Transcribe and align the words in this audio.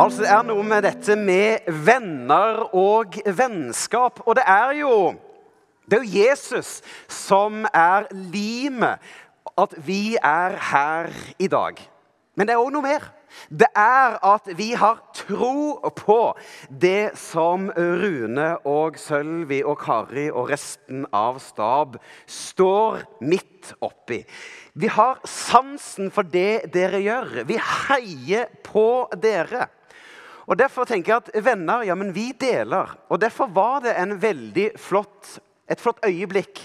Altså, 0.00 0.22
Det 0.22 0.30
er 0.32 0.44
noe 0.48 0.62
med 0.64 0.84
dette 0.86 1.14
med 1.20 1.66
venner 1.84 2.62
og 2.72 3.18
vennskap. 3.36 4.22
Og 4.24 4.36
det 4.38 4.46
er 4.48 4.70
jo, 4.78 4.92
det 5.84 5.98
er 5.98 6.12
Jesus 6.14 6.78
som 7.12 7.66
er 7.68 8.06
limet 8.32 9.02
at 9.60 9.74
vi 9.84 10.16
er 10.16 10.56
her 10.70 11.10
i 11.36 11.48
dag. 11.52 11.82
Men 12.32 12.48
det 12.48 12.54
er 12.54 12.62
òg 12.62 12.70
noe 12.72 12.86
mer. 12.86 13.04
Det 13.52 13.68
er 13.76 14.16
at 14.24 14.48
vi 14.56 14.70
har 14.72 15.02
tro 15.14 15.76
på 15.98 16.16
det 16.80 17.12
som 17.20 17.68
Rune 17.76 18.46
og 18.64 18.96
Sølvi 18.98 19.60
og 19.60 19.76
Kari 19.82 20.30
og 20.30 20.48
resten 20.48 21.04
av 21.12 21.42
stab 21.44 21.98
står 22.24 23.02
midt 23.20 23.74
oppi. 23.84 24.22
Vi 24.72 24.88
har 24.88 25.20
sansen 25.28 26.08
for 26.14 26.24
det 26.24 26.72
dere 26.72 27.02
gjør. 27.04 27.44
Vi 27.44 27.60
heier 27.60 28.48
på 28.64 28.88
dere. 29.20 29.68
Og 30.50 30.58
Derfor 30.58 30.88
tenker 30.88 31.12
jeg 31.12 31.22
at 31.22 31.44
venner, 31.46 31.84
ja, 31.86 31.94
men 31.94 32.10
vi 32.14 32.32
deler. 32.34 32.96
Og 33.08 33.20
Derfor 33.22 33.52
var 33.54 33.84
det 33.84 33.94
en 33.94 34.16
veldig 34.18 34.72
flott, 34.82 35.36
et 35.70 35.78
flott 35.78 36.02
øyeblikk 36.02 36.64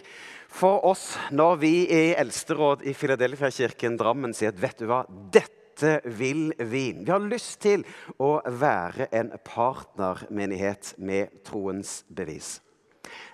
for 0.55 0.81
oss 0.87 1.11
når 1.35 1.59
vi 1.61 1.73
i 1.93 2.03
eldsteråd 2.17 2.85
i 2.87 2.95
Filadelfia-kirken 2.97 3.97
Drammen 3.99 4.33
sier 4.33 4.53
at 4.53 4.61
vet 4.61 4.79
du 4.81 4.87
hva, 4.89 5.03
dette 5.05 5.99
vil 6.17 6.47
vi. 6.57 6.85
Vi 6.97 7.11
har 7.11 7.21
lyst 7.21 7.59
til 7.65 7.83
å 8.17 8.39
være 8.47 9.09
en 9.13 9.33
partnermenighet 9.45 10.95
med 10.97 11.43
troens 11.45 11.99
bevis. 12.07 12.55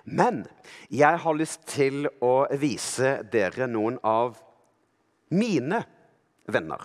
Men 0.04 0.42
jeg 0.92 1.22
har 1.24 1.38
lyst 1.38 1.64
til 1.70 2.10
å 2.20 2.44
vise 2.60 3.22
dere 3.32 3.70
noen 3.70 3.96
av 4.04 4.36
mine 5.32 5.80
venner. 6.44 6.84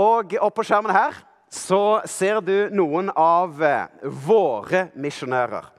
Og 0.00 0.38
oppå 0.40 0.64
skjermen 0.64 0.94
her 0.94 1.18
så 1.54 2.02
ser 2.10 2.40
du 2.42 2.70
noen 2.74 3.12
av 3.14 3.62
eh, 3.62 3.86
våre 4.26 4.88
misjonærer. 4.98 5.70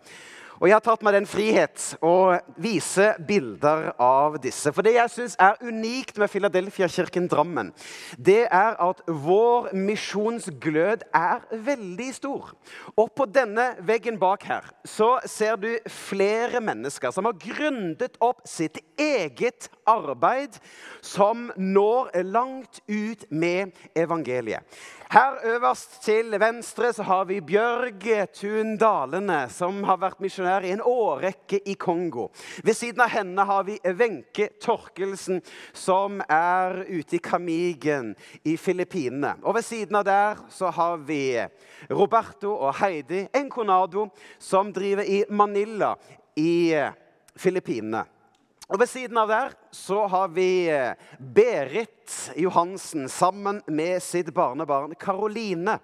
Og 0.61 0.69
Jeg 0.69 0.75
har 0.77 0.83
tatt 0.85 1.03
meg 1.03 1.15
den 1.17 1.27
frihet 1.27 1.83
å 2.05 2.37
vise 2.61 3.09
bilder 3.27 3.89
av 4.01 4.37
disse. 4.43 4.71
For 4.71 4.85
Det 4.85 4.95
jeg 4.95 5.11
syns 5.11 5.35
er 5.41 5.59
unikt 5.65 6.19
med 6.21 6.31
Filadelfia-kirken 6.31 7.27
Drammen, 7.31 7.73
det 8.17 8.45
er 8.47 8.77
at 8.79 9.01
vår 9.07 9.73
misjonsglød 9.75 11.03
er 11.11 11.43
veldig 11.51 12.09
stor. 12.15 12.53
Og 12.95 13.11
på 13.17 13.27
denne 13.27 13.73
veggen 13.83 14.19
bak 14.21 14.45
her 14.47 14.71
så 14.87 15.17
ser 15.27 15.59
du 15.59 15.69
flere 15.91 16.61
mennesker 16.63 17.11
som 17.11 17.27
har 17.27 17.39
grundet 17.41 18.15
opp 18.23 18.45
sitt 18.47 18.79
eget 18.95 19.67
arbeid, 19.89 20.55
som 21.03 21.49
når 21.59 22.13
langt 22.23 22.79
ut 22.87 23.27
med 23.29 23.75
evangeliet. 23.97 24.63
Her 25.11 25.37
øverst 25.45 25.99
til 26.03 26.33
venstre 26.41 26.89
så 26.93 27.03
har 27.05 27.27
vi 27.29 27.37
Bjørg 27.45 28.07
Tun 28.33 28.73
Dalene, 28.81 29.45
som 29.53 29.83
har 29.85 29.99
vært 30.01 30.23
misjonær 30.23 30.44
i 30.45 30.71
en 30.75 30.81
årrekke 30.81 31.59
i 31.65 31.75
Kongo. 31.79 32.29
Ved 32.63 32.77
siden 32.77 33.01
av 33.01 33.11
henne 33.13 33.45
har 33.45 33.63
vi 33.67 33.77
Wenche 33.83 34.49
Torkelsen, 34.61 35.41
som 35.73 36.21
er 36.29 36.83
ute 36.87 37.17
i 37.17 37.23
Kamigen 37.23 38.13
i 38.43 38.57
Filippinene. 38.57 39.35
Og 39.43 39.57
ved 39.57 39.67
siden 39.67 39.99
av 39.99 40.07
der 40.07 40.41
så 40.49 40.71
har 40.73 40.97
vi 41.05 41.37
Roberto 41.89 42.55
og 42.55 42.75
Heidi 42.79 43.25
Enconado, 43.35 44.09
som 44.39 44.73
driver 44.73 45.03
i 45.03 45.23
Manila 45.29 45.95
i 46.35 46.73
Filippinene. 47.35 48.05
Og 48.65 48.79
Ved 48.81 48.89
siden 48.89 49.13
av 49.21 49.29
der 49.29 49.51
så 49.75 50.07
har 50.09 50.31
vi 50.33 50.65
eh, 50.73 50.95
Berit 51.19 52.31
Johansen 52.35 53.09
sammen 53.09 53.61
med 53.67 54.01
sitt 54.01 54.33
barnebarn 54.33 54.95
Karoline. 54.97 55.79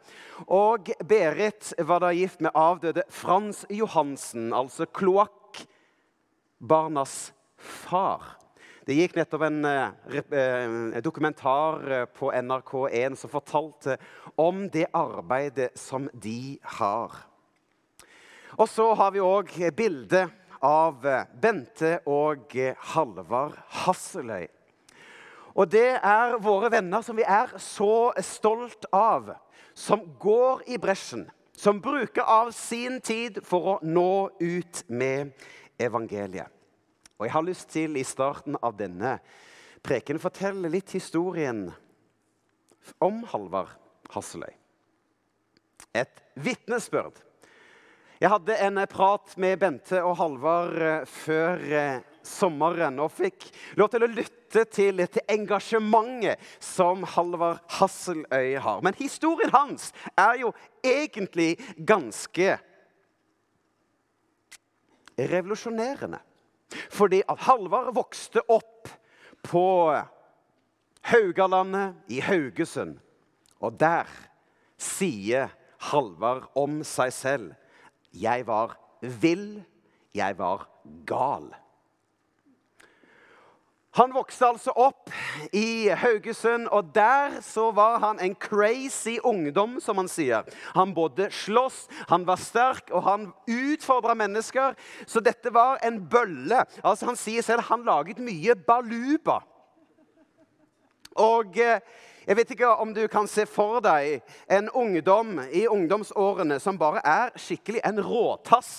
Og 0.49 0.89
Berit 1.05 1.73
var 1.77 1.99
da 2.01 2.11
gift 2.17 2.41
med 2.41 2.51
avdøde 2.57 3.03
Frans 3.13 3.65
Johansen, 3.69 4.49
altså 4.53 4.85
kloakkbarnas 4.89 7.33
far. 7.61 8.21
Det 8.89 8.97
gikk 8.97 9.13
nettopp 9.19 9.41
en 9.45 9.65
eh, 9.69 10.97
dokumentar 11.05 11.85
eh, 11.85 12.09
på 12.09 12.33
NRK1 12.33 13.13
som 13.21 13.29
fortalte 13.29 14.01
om 14.41 14.65
det 14.73 14.89
arbeidet 14.89 15.77
som 15.77 16.09
de 16.17 16.57
har. 16.79 17.13
Og 18.57 18.65
så 18.69 18.93
har 18.97 19.11
vi 19.13 19.21
òg 19.21 19.69
bildet 19.77 20.40
av 20.65 21.05
eh, 21.07 21.27
Bente 21.41 21.97
og 22.09 22.55
eh, 22.55 22.77
Halvard 22.93 23.57
Hasseløy. 23.83 24.47
Og 25.51 25.67
det 25.67 25.97
er 25.97 26.37
våre 26.39 26.71
venner 26.71 27.03
som 27.03 27.17
vi 27.17 27.25
er 27.27 27.51
så 27.59 28.13
stolt 28.23 28.87
av, 28.95 29.33
som 29.75 30.05
går 30.21 30.63
i 30.71 30.79
bresjen, 30.79 31.25
som 31.57 31.81
bruker 31.83 32.23
av 32.23 32.53
sin 32.55 33.01
tid 33.03 33.41
for 33.43 33.73
å 33.73 33.75
nå 33.83 34.31
ut 34.39 34.83
med 34.87 35.33
evangeliet. 35.81 36.47
Og 37.19 37.27
Jeg 37.27 37.35
har 37.35 37.45
lyst 37.45 37.69
til 37.69 37.97
i 37.99 38.07
starten 38.07 38.55
av 38.63 38.77
denne 38.79 39.17
preken 39.85 40.21
fortelle 40.21 40.71
litt 40.71 40.93
historien 40.95 41.67
om 43.01 43.21
Halvard 43.29 43.75
Hasseløy. 44.13 44.53
Et 45.93 46.23
vitnesbyrd 46.39 47.19
jeg 48.21 48.29
hadde 48.29 48.55
en 48.61 48.77
eh, 48.77 48.89
prat 48.89 49.31
med 49.41 49.57
Bente 49.63 49.97
og 50.05 50.13
Halvard 50.19 50.75
eh, 50.77 51.05
før 51.09 51.61
eh, 51.73 52.01
sommeren 52.21 52.99
og 53.01 53.09
fikk 53.15 53.47
lov 53.81 53.87
til 53.89 54.05
å 54.05 54.09
lytte 54.11 54.61
til, 54.69 55.01
til 55.09 55.23
engasjementet 55.33 56.43
som 56.61 57.01
Halvard 57.15 57.63
Hasseløy 57.79 58.59
har. 58.61 58.83
Men 58.85 58.93
historien 58.99 59.49
hans 59.55 59.89
er 60.13 60.43
jo 60.43 60.51
egentlig 60.85 61.55
ganske 61.77 62.59
revolusjonerende. 65.17 66.19
Fordi 66.93 67.23
at 67.25 67.41
Halvard 67.47 67.89
vokste 67.97 68.43
opp 68.53 68.91
på 69.49 69.65
Haugalandet 71.09 72.13
i 72.13 72.21
Haugesund. 72.21 72.99
Og 73.65 73.81
der 73.81 74.05
sier 74.77 75.49
Halvard 75.89 76.51
om 76.53 76.83
seg 76.85 77.17
selv 77.17 77.57
jeg 78.13 78.47
var 78.47 78.77
vill, 79.01 79.63
jeg 80.13 80.37
var 80.37 80.67
gal. 81.07 81.51
Han 83.99 84.13
vokste 84.15 84.47
altså 84.47 84.71
opp 84.79 85.09
i 85.51 85.91
Haugesund, 85.99 86.69
og 86.71 86.93
der 86.95 87.41
så 87.43 87.73
var 87.75 87.97
han 87.99 88.21
en 88.23 88.35
crazy 88.39 89.17
ungdom, 89.19 89.81
som 89.83 89.99
han 89.99 90.07
sier. 90.07 90.47
Han 90.77 90.93
både 90.95 91.27
sloss, 91.35 91.89
han 92.07 92.23
var 92.27 92.39
sterk, 92.39 92.87
og 92.95 93.03
han 93.03 93.25
utfordra 93.51 94.15
mennesker. 94.15 94.77
Så 95.03 95.19
dette 95.19 95.51
var 95.51 95.81
en 95.83 95.99
bølle. 96.07 96.63
Altså 96.83 97.09
Han 97.11 97.19
sier 97.19 97.43
selv 97.43 97.67
han 97.67 97.83
laget 97.83 98.23
mye 98.23 98.55
baluba. 98.55 99.41
Og 101.19 101.59
eh, 101.59 101.83
jeg 102.27 102.37
vet 102.37 102.53
ikke 102.53 102.69
om 102.83 102.93
du 102.93 103.01
kan 103.11 103.27
se 103.29 103.47
for 103.49 103.81
deg 103.83 104.21
en 104.51 104.69
ungdom 104.77 105.39
i 105.49 105.65
ungdomsårene 105.69 106.59
som 106.61 106.79
bare 106.81 107.01
er 107.07 107.33
skikkelig 107.39 107.81
en 107.87 108.01
råtass 108.05 108.71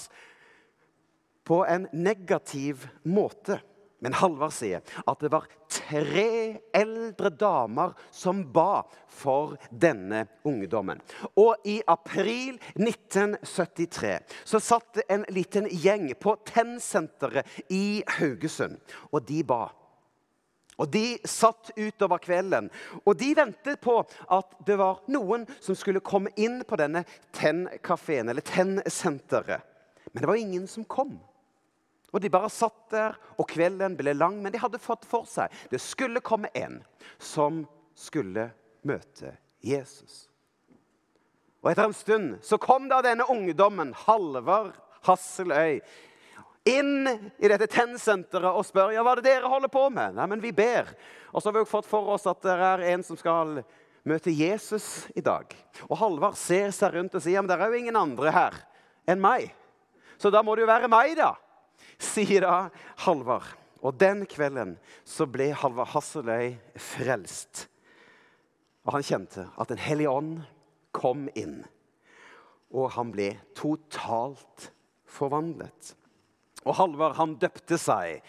på 1.44 1.64
en 1.66 1.88
negativ 1.92 2.86
måte. 3.02 3.58
Men 4.02 4.16
Halvard 4.18 4.54
sier 4.54 4.82
at 5.06 5.20
det 5.22 5.30
var 5.30 5.46
tre 5.70 6.58
eldre 6.74 7.30
damer 7.38 7.92
som 8.10 8.40
ba 8.54 8.82
for 9.06 9.54
denne 9.70 10.24
ungdommen. 10.48 10.98
Og 11.38 11.62
i 11.70 11.76
april 11.86 12.58
1973 12.74 14.16
så 14.42 14.62
satt 14.62 15.04
en 15.06 15.26
liten 15.30 15.70
gjeng 15.70 16.08
på 16.18 16.34
Tennsenteret 16.50 17.46
i 17.70 18.02
Haugesund, 18.18 18.80
og 19.14 19.22
de 19.28 19.44
ba. 19.46 19.68
Og 20.80 20.88
De 20.92 21.18
satt 21.28 21.70
utover 21.76 22.22
kvelden 22.22 22.70
og 23.02 23.16
de 23.20 23.32
ventet 23.36 23.80
på 23.84 23.98
at 24.32 24.54
det 24.66 24.78
var 24.80 25.02
noen 25.12 25.44
som 25.60 25.76
skulle 25.78 26.04
komme 26.04 26.32
inn 26.40 26.62
på 26.68 26.78
denne 26.80 27.04
Tenn-kafeen, 27.36 28.30
eller 28.32 28.44
Tenn-senteret. 28.46 29.60
Men 30.12 30.24
det 30.24 30.30
var 30.30 30.40
ingen 30.40 30.66
som 30.68 30.84
kom. 30.84 31.18
Og 32.12 32.20
De 32.20 32.32
bare 32.32 32.50
satt 32.52 32.90
der, 32.92 33.16
og 33.40 33.48
kvelden 33.48 33.96
ble 33.96 34.14
lang, 34.16 34.40
men 34.42 34.52
de 34.52 34.60
hadde 34.60 34.80
fått 34.82 35.06
for 35.08 35.28
seg 35.28 35.52
det 35.72 35.80
skulle 35.80 36.24
komme 36.24 36.52
en 36.56 36.80
som 37.20 37.64
skulle 37.96 38.50
møte 38.88 39.36
Jesus. 39.64 40.26
Og 41.62 41.70
Etter 41.70 41.86
en 41.86 41.96
stund 41.96 42.38
så 42.44 42.58
kom 42.60 42.88
da 42.90 43.00
denne 43.04 43.28
ungdommen, 43.30 43.94
Halvard 43.94 44.74
Hasseløy, 45.06 45.80
inn 46.68 47.08
i 47.38 47.50
dette 47.50 47.66
tennsenteret 47.70 48.54
og 48.54 48.66
spør 48.66 48.92
ja, 48.94 49.02
hva 49.02 49.16
er 49.16 49.22
det 49.22 49.30
dere 49.30 49.50
holder 49.50 49.70
på 49.72 49.88
med. 49.90 50.14
Nei, 50.18 50.26
men 50.30 50.42
vi 50.42 50.52
ber. 50.54 50.90
Og 51.32 51.42
så 51.42 51.50
har 51.50 51.58
vi 51.58 51.70
fått 51.70 51.88
for 51.88 52.12
oss 52.14 52.28
at 52.30 52.42
det 52.44 52.54
er 52.54 52.84
en 52.92 53.02
som 53.06 53.18
skal 53.18 53.62
møte 54.08 54.34
Jesus 54.34 55.08
i 55.18 55.22
dag. 55.24 55.50
Og 55.88 55.96
Halvard 55.98 56.38
ser 56.38 56.70
seg 56.74 56.94
rundt 56.96 57.16
og 57.18 57.24
sier 57.24 57.38
ja, 57.38 57.42
men 57.42 57.50
det 57.50 57.58
er 57.58 57.72
jo 57.72 57.82
ingen 57.82 57.98
andre 57.98 58.34
her 58.34 58.60
enn 59.10 59.22
meg. 59.22 59.50
Så 60.18 60.30
da 60.30 60.42
må 60.46 60.54
det 60.54 60.64
jo 60.64 60.70
være 60.70 60.90
meg, 60.90 61.16
da, 61.18 61.32
sier 61.98 62.46
da 62.46 62.56
Halvard. 63.06 63.48
Og 63.82 63.96
den 63.98 64.22
kvelden 64.30 64.76
så 65.02 65.26
ble 65.26 65.50
Halvard 65.58 65.90
Hasseløy 65.96 66.52
frelst. 66.78 67.66
Og 68.86 68.96
han 68.96 69.06
kjente 69.06 69.48
at 69.58 69.70
Den 69.70 69.82
hellige 69.82 70.10
ånd 70.10 70.42
kom 70.94 71.28
inn. 71.34 71.64
og 72.72 72.88
han 72.94 73.10
ble 73.12 73.34
totalt 73.52 74.70
forvandlet. 75.04 75.92
Og 76.62 76.76
Halvard 76.78 77.18
han 77.18 77.36
døpte 77.42 77.78
seg 77.80 78.22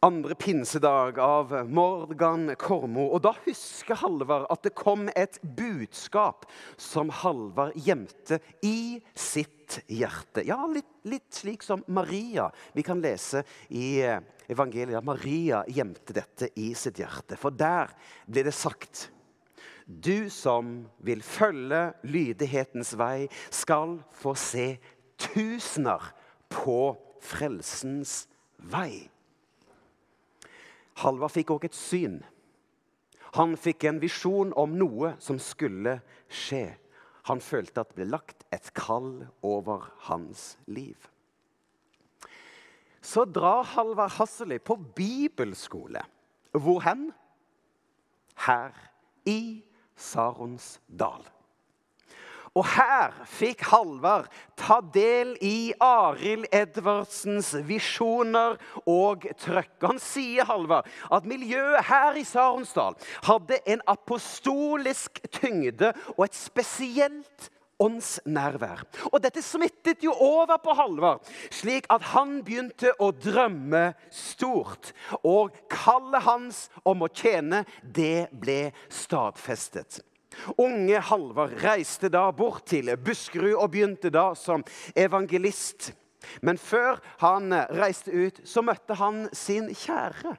andre 0.00 0.34
pinsedag 0.34 1.18
av 1.20 1.52
Morgan 1.68 2.54
Kormo. 2.56 3.10
Og 3.12 3.20
da 3.24 3.34
husker 3.44 3.98
Halvard 4.00 4.46
at 4.52 4.64
det 4.64 4.72
kom 4.78 5.10
et 5.12 5.36
budskap 5.42 6.46
som 6.80 7.12
Halvard 7.12 7.76
gjemte 7.76 8.40
i 8.64 9.00
sitt 9.12 9.82
hjerte. 9.92 10.44
Ja, 10.48 10.62
litt, 10.72 10.88
litt, 11.04 11.28
slik 11.36 11.64
som 11.66 11.84
Maria. 11.92 12.48
Vi 12.72 12.84
kan 12.86 13.02
lese 13.04 13.44
i 13.68 14.00
eh, 14.00 14.22
evangeliet 14.48 15.02
at 15.02 15.06
Maria 15.06 15.62
gjemte 15.68 16.16
dette 16.16 16.48
i 16.56 16.72
sitt 16.74 17.02
hjerte. 17.02 17.36
For 17.36 17.52
der 17.52 17.92
ble 18.26 18.46
det 18.48 18.56
sagt 18.56 19.10
Du 19.84 20.30
som 20.30 20.86
vil 21.04 21.20
følge 21.20 21.90
lydighetens 22.06 22.94
vei, 22.96 23.28
skal 23.50 23.98
få 24.16 24.32
se 24.38 24.72
tusener 25.20 26.08
på 26.50 26.96
frelsens 27.22 28.24
vei. 28.58 29.08
Halvard 31.00 31.32
fikk 31.32 31.54
òg 31.54 31.68
et 31.70 31.76
syn. 31.76 32.20
Han 33.38 33.54
fikk 33.56 33.86
en 33.86 34.00
visjon 34.02 34.50
om 34.58 34.74
noe 34.76 35.14
som 35.22 35.38
skulle 35.40 36.00
skje. 36.26 36.66
Han 37.30 37.42
følte 37.44 37.82
at 37.82 37.92
det 37.92 38.00
ble 38.00 38.08
lagt 38.10 38.44
et 38.52 38.72
kall 38.74 39.28
over 39.46 39.86
hans 40.08 40.56
liv. 40.66 40.96
Så 43.00 43.24
drar 43.24 43.64
Halvard 43.64 44.18
Hasseli 44.18 44.58
på 44.58 44.76
bibelskole. 44.76 46.02
Hvor 46.52 46.82
hen? 46.84 47.10
Her 48.44 48.74
i 49.24 49.62
Saronsdal. 49.96 51.24
Og 52.58 52.66
her 52.66 53.14
fikk 53.30 53.62
Halvard 53.70 54.26
ta 54.58 54.80
del 54.94 55.36
i 55.44 55.70
Arild 55.84 56.48
Edvardsens 56.50 57.52
visjoner 57.68 58.56
og 58.90 59.28
trøkk. 59.38 59.76
Han 59.86 60.02
sier 60.02 60.48
Halvard, 60.48 60.88
at 61.14 61.28
miljøet 61.30 61.86
her 61.86 62.18
i 62.18 62.26
Saronsdal 62.26 62.98
hadde 63.28 63.60
en 63.70 63.84
apostolisk 63.86 65.22
tyngde 65.30 65.92
og 66.16 66.26
et 66.26 66.34
spesielt 66.34 67.50
åndsnærvær. 67.80 68.82
Og 69.12 69.22
dette 69.22 69.42
smittet 69.46 70.02
jo 70.04 70.12
over 70.12 70.58
på 70.60 70.74
Halvard, 70.76 71.24
slik 71.54 71.86
at 71.92 72.04
han 72.12 72.40
begynte 72.44 72.92
å 73.00 73.12
drømme 73.14 73.92
stort. 74.12 74.92
Og 75.22 75.54
kallet 75.70 76.26
hans 76.26 76.66
om 76.84 77.06
å 77.06 77.12
tjene, 77.14 77.64
det 77.82 78.28
ble 78.34 78.72
stadfestet. 78.90 80.02
Unge 80.58 81.00
Halvard 81.00 81.56
reiste 81.62 82.10
da 82.12 82.28
bort 82.30 82.66
til 82.70 82.92
Buskerud 83.04 83.56
og 83.56 83.72
begynte 83.72 84.12
da 84.14 84.30
som 84.38 84.64
evangelist. 84.96 85.92
Men 86.42 86.58
før 86.58 87.00
han 87.22 87.52
reiste 87.72 88.12
ut, 88.12 88.40
så 88.44 88.62
møtte 88.62 88.94
han 89.00 89.26
sin 89.32 89.70
kjære, 89.74 90.36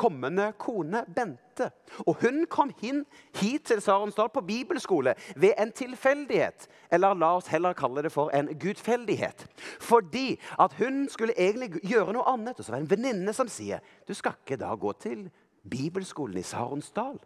kommende 0.00 0.52
kone 0.58 1.04
Bente. 1.14 1.68
Og 2.06 2.16
hun 2.22 2.46
kom 2.50 2.72
hin, 2.80 3.04
hit 3.36 3.66
til 3.68 3.82
Sarensdal 3.84 4.30
på 4.32 4.40
bibelskole 4.48 5.14
ved 5.36 5.52
en 5.60 5.72
tilfeldighet. 5.76 6.68
Eller 6.92 7.14
la 7.14 7.34
oss 7.36 7.50
heller 7.52 7.76
kalle 7.76 8.02
det 8.02 8.12
for 8.12 8.32
en 8.36 8.48
gudfeldighet. 8.58 9.46
Fordi 9.80 10.40
at 10.58 10.72
hun 10.80 11.04
skulle 11.08 11.36
egentlig 11.36 11.82
gjøre 11.84 12.16
noe 12.16 12.28
annet. 12.32 12.58
Og 12.58 12.64
så 12.64 12.72
var 12.72 12.80
det 12.80 12.88
en 12.88 12.94
venninne 12.96 13.36
som 13.36 13.48
sier 13.48 13.84
du 14.08 14.14
skal 14.16 14.38
ikke 14.40 14.60
da 14.60 14.72
gå 14.74 14.92
til 15.02 15.28
bibelskolen 15.68 16.40
i 16.40 16.46
Saronsdal. 16.48 17.20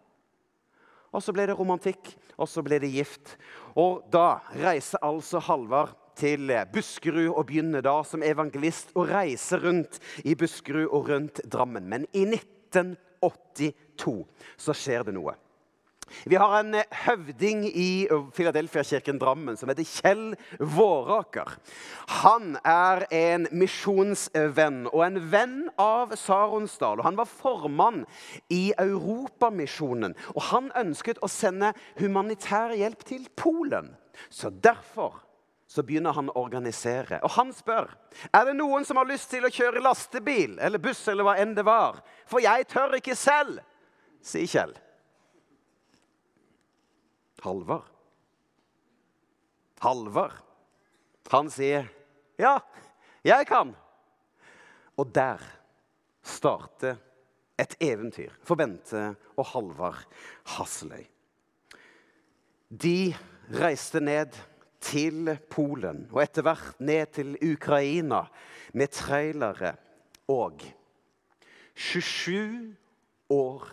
Og 1.15 1.23
så 1.23 1.35
ble 1.35 1.47
det 1.47 1.55
romantikk, 1.59 2.11
og 2.35 2.51
så 2.51 2.65
ble 2.67 2.81
det 2.83 2.91
gift. 2.91 3.37
Og 3.79 4.03
da 4.13 4.41
reiser 4.59 5.03
altså 5.07 5.43
Halvard 5.47 5.95
til 6.19 6.51
Buskerud 6.75 7.31
og 7.33 7.47
begynner 7.49 7.83
da 7.85 8.01
som 8.07 8.23
evangelist 8.27 8.93
å 8.99 9.07
reise 9.07 9.59
rundt 9.63 10.01
i 10.27 10.35
Buskerud 10.39 10.91
og 10.91 11.11
rundt 11.11 11.41
Drammen. 11.51 11.87
Men 11.91 12.07
i 12.13 12.27
1982 12.27 14.21
så 14.67 14.77
skjer 14.77 15.07
det 15.07 15.17
noe. 15.17 15.37
Vi 16.25 16.39
har 16.41 16.55
en 16.59 16.77
høvding 17.05 17.65
i 17.69 18.07
Filadelfia-kirken 18.37 19.19
Drammen 19.21 19.59
som 19.59 19.71
heter 19.71 19.87
Kjell 19.89 20.25
Våraker. 20.59 21.57
Han 22.23 22.57
er 22.65 23.07
en 23.15 23.49
misjonsvenn 23.53 24.85
og 24.93 25.03
en 25.07 25.21
venn 25.33 25.59
av 25.81 26.15
Saronsdal. 26.19 27.01
og 27.03 27.09
Han 27.09 27.19
var 27.19 27.31
formann 27.31 28.05
i 28.49 28.73
Europamisjonen. 28.79 30.17
Og 30.35 30.43
han 30.53 30.73
ønsket 30.79 31.21
å 31.23 31.31
sende 31.31 31.75
humanitær 32.01 32.77
hjelp 32.79 33.05
til 33.09 33.29
Polen. 33.37 33.95
Så 34.31 34.51
derfor 34.51 35.25
så 35.75 35.83
begynner 35.83 36.15
han 36.15 36.31
å 36.31 36.39
organisere. 36.45 37.19
Og 37.27 37.35
han 37.35 37.53
spør 37.55 37.91
er 38.31 38.47
det 38.47 38.57
noen 38.59 38.85
som 38.87 39.01
har 39.01 39.09
lyst 39.09 39.33
til 39.33 39.47
å 39.47 39.53
kjøre 39.53 39.83
lastebil 39.83 40.59
eller 40.63 40.83
buss 40.83 41.03
eller 41.11 41.27
hva 41.27 41.35
enn 41.43 41.57
det 41.57 41.65
var. 41.67 41.99
For 42.31 42.45
jeg 42.45 42.69
tør 42.71 42.95
ikke 43.01 43.17
selv, 43.19 43.59
sier 44.23 44.47
Kjell. 44.51 44.75
Halvard. 47.45 47.91
Halvard. 49.85 50.41
Han 51.31 51.51
sier, 51.51 51.89
'Ja, 52.39 52.59
jeg 53.25 53.47
kan'. 53.47 53.75
Og 54.97 55.15
der 55.15 55.39
starter 56.23 56.97
et 57.59 57.77
eventyr 57.81 58.31
for 58.43 58.55
Bente 58.55 59.17
og 59.37 59.47
Halvard 59.47 60.07
Hasseløy. 60.47 61.05
De 62.71 63.15
reiste 63.53 64.01
ned 64.01 64.33
til 64.81 65.39
Polen 65.51 66.09
og 66.13 66.23
etter 66.23 66.43
hvert 66.43 66.81
ned 66.81 67.07
til 67.13 67.37
Ukraina 67.53 68.25
med 68.73 68.89
trailere. 68.89 69.77
Og 70.29 70.63
27 71.75 72.77
år 73.31 73.69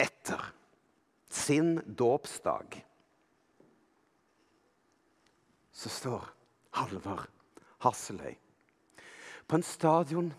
etter 0.00 0.54
sin 1.30 1.76
dåpsdag 1.98 2.84
så 5.74 5.90
står 5.90 6.30
Halvard 6.74 7.26
Hasseløy 7.82 8.36
på 9.48 9.58
en 9.58 9.62
stadion 9.66 10.32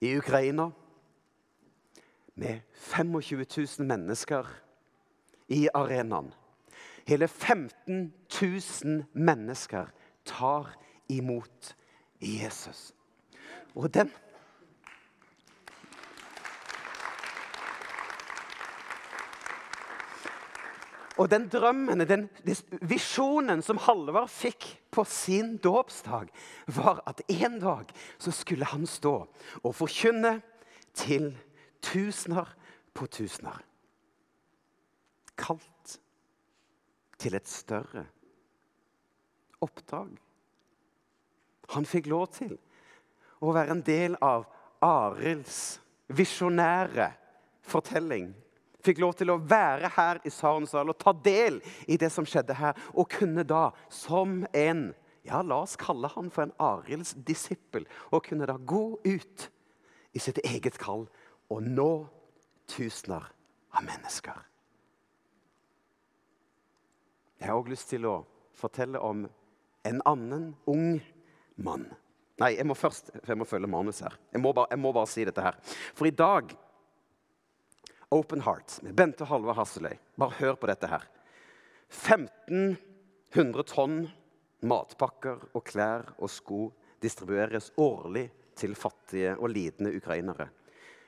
i 0.00 0.16
Ukraina 0.16 0.70
med 2.34 2.60
25 2.74 3.46
000 3.78 3.86
mennesker 3.86 4.46
i 5.48 5.68
arenaen. 5.74 6.32
Hele 7.06 7.28
15 7.28 8.14
000 8.42 9.04
mennesker 9.12 9.86
tar 10.24 10.74
imot 11.08 11.76
Jesus. 12.20 12.94
Og 13.74 13.94
den 13.94 14.10
Og 21.22 21.28
den 21.30 21.44
drømmen, 21.46 22.02
den 22.08 22.24
visjonen 22.82 23.60
som 23.62 23.78
Halvard 23.78 24.30
fikk 24.32 24.64
på 24.90 25.04
sin 25.06 25.54
dåpsdag, 25.62 26.32
var 26.66 26.98
at 27.06 27.22
en 27.30 27.60
dag 27.62 27.92
så 28.18 28.32
skulle 28.34 28.66
han 28.66 28.88
stå 28.90 29.14
og 29.62 29.76
forkynne 29.76 30.40
til 30.98 31.30
tusener 31.82 32.50
på 32.94 33.06
tusener. 33.06 33.62
Kalt 35.38 35.98
til 37.22 37.38
et 37.38 37.48
større 37.48 38.08
oppdrag. 39.62 40.10
Han 41.76 41.86
fikk 41.86 42.10
lov 42.10 42.32
til 42.34 42.56
å 43.38 43.54
være 43.54 43.76
en 43.76 43.86
del 43.86 44.18
av 44.18 44.48
Arilds 44.82 45.78
visjonære 46.10 47.12
fortelling 47.62 48.32
fikk 48.82 49.02
lov 49.02 49.14
til 49.18 49.32
å 49.32 49.38
være 49.38 49.90
her 49.96 50.20
i 50.26 50.32
Sarensdal 50.32 50.90
og 50.92 50.98
ta 51.00 51.14
del 51.24 51.60
i 51.86 51.98
det 52.00 52.10
som 52.12 52.26
skjedde 52.28 52.56
her. 52.58 52.78
Og 52.94 53.10
kunne 53.12 53.46
da, 53.46 53.70
som 53.92 54.42
en 54.52 54.90
ja, 55.22 55.38
La 55.46 55.60
oss 55.62 55.76
kalle 55.78 56.10
han 56.16 56.30
for 56.34 56.48
en 56.48 56.54
Arilds 56.62 57.14
disippel. 57.26 57.86
Og 58.10 58.24
kunne 58.26 58.48
da 58.50 58.56
gå 58.58 58.84
ut 59.04 59.48
i 60.12 60.22
sitt 60.22 60.40
eget 60.44 60.80
kall 60.82 61.06
og 61.52 61.62
nå 61.62 61.90
tusener 62.70 63.28
av 63.72 63.86
mennesker. 63.86 64.40
Jeg 67.42 67.50
har 67.50 67.58
òg 67.58 67.72
lyst 67.72 67.88
til 67.90 68.06
å 68.06 68.20
fortelle 68.54 69.00
om 69.02 69.24
en 69.88 70.02
annen 70.06 70.52
ung 70.70 71.00
mann. 71.58 71.88
Nei, 72.40 72.54
jeg 72.56 72.66
må 72.66 72.74
først 72.78 73.10
jeg 73.14 73.38
må 73.38 73.46
følge 73.46 73.70
manus 73.70 74.02
her. 74.04 74.14
Jeg 74.32 74.42
må, 74.42 74.52
bare, 74.54 74.70
jeg 74.70 74.80
må 74.82 74.92
bare 74.94 75.10
si 75.10 75.24
dette 75.26 75.42
her. 75.44 75.58
For 75.94 76.08
i 76.08 76.14
dag 76.14 76.54
Open 78.12 78.42
Heart 78.44 78.82
med 78.82 78.92
Bente 78.94 79.24
Halve 79.24 79.54
Hasseløy. 79.56 79.96
Bare 80.20 80.36
hør 80.36 80.58
på 80.60 80.68
dette 80.68 80.88
her. 80.90 81.06
1500 81.88 83.64
tonn 83.70 84.02
matpakker 84.68 85.46
og 85.56 85.64
klær 85.64 86.10
og 86.18 86.28
sko 86.28 86.66
distribueres 87.00 87.70
årlig 87.80 88.26
til 88.60 88.76
fattige 88.76 89.32
og 89.38 89.48
lidende 89.54 89.94
ukrainere. 89.96 90.50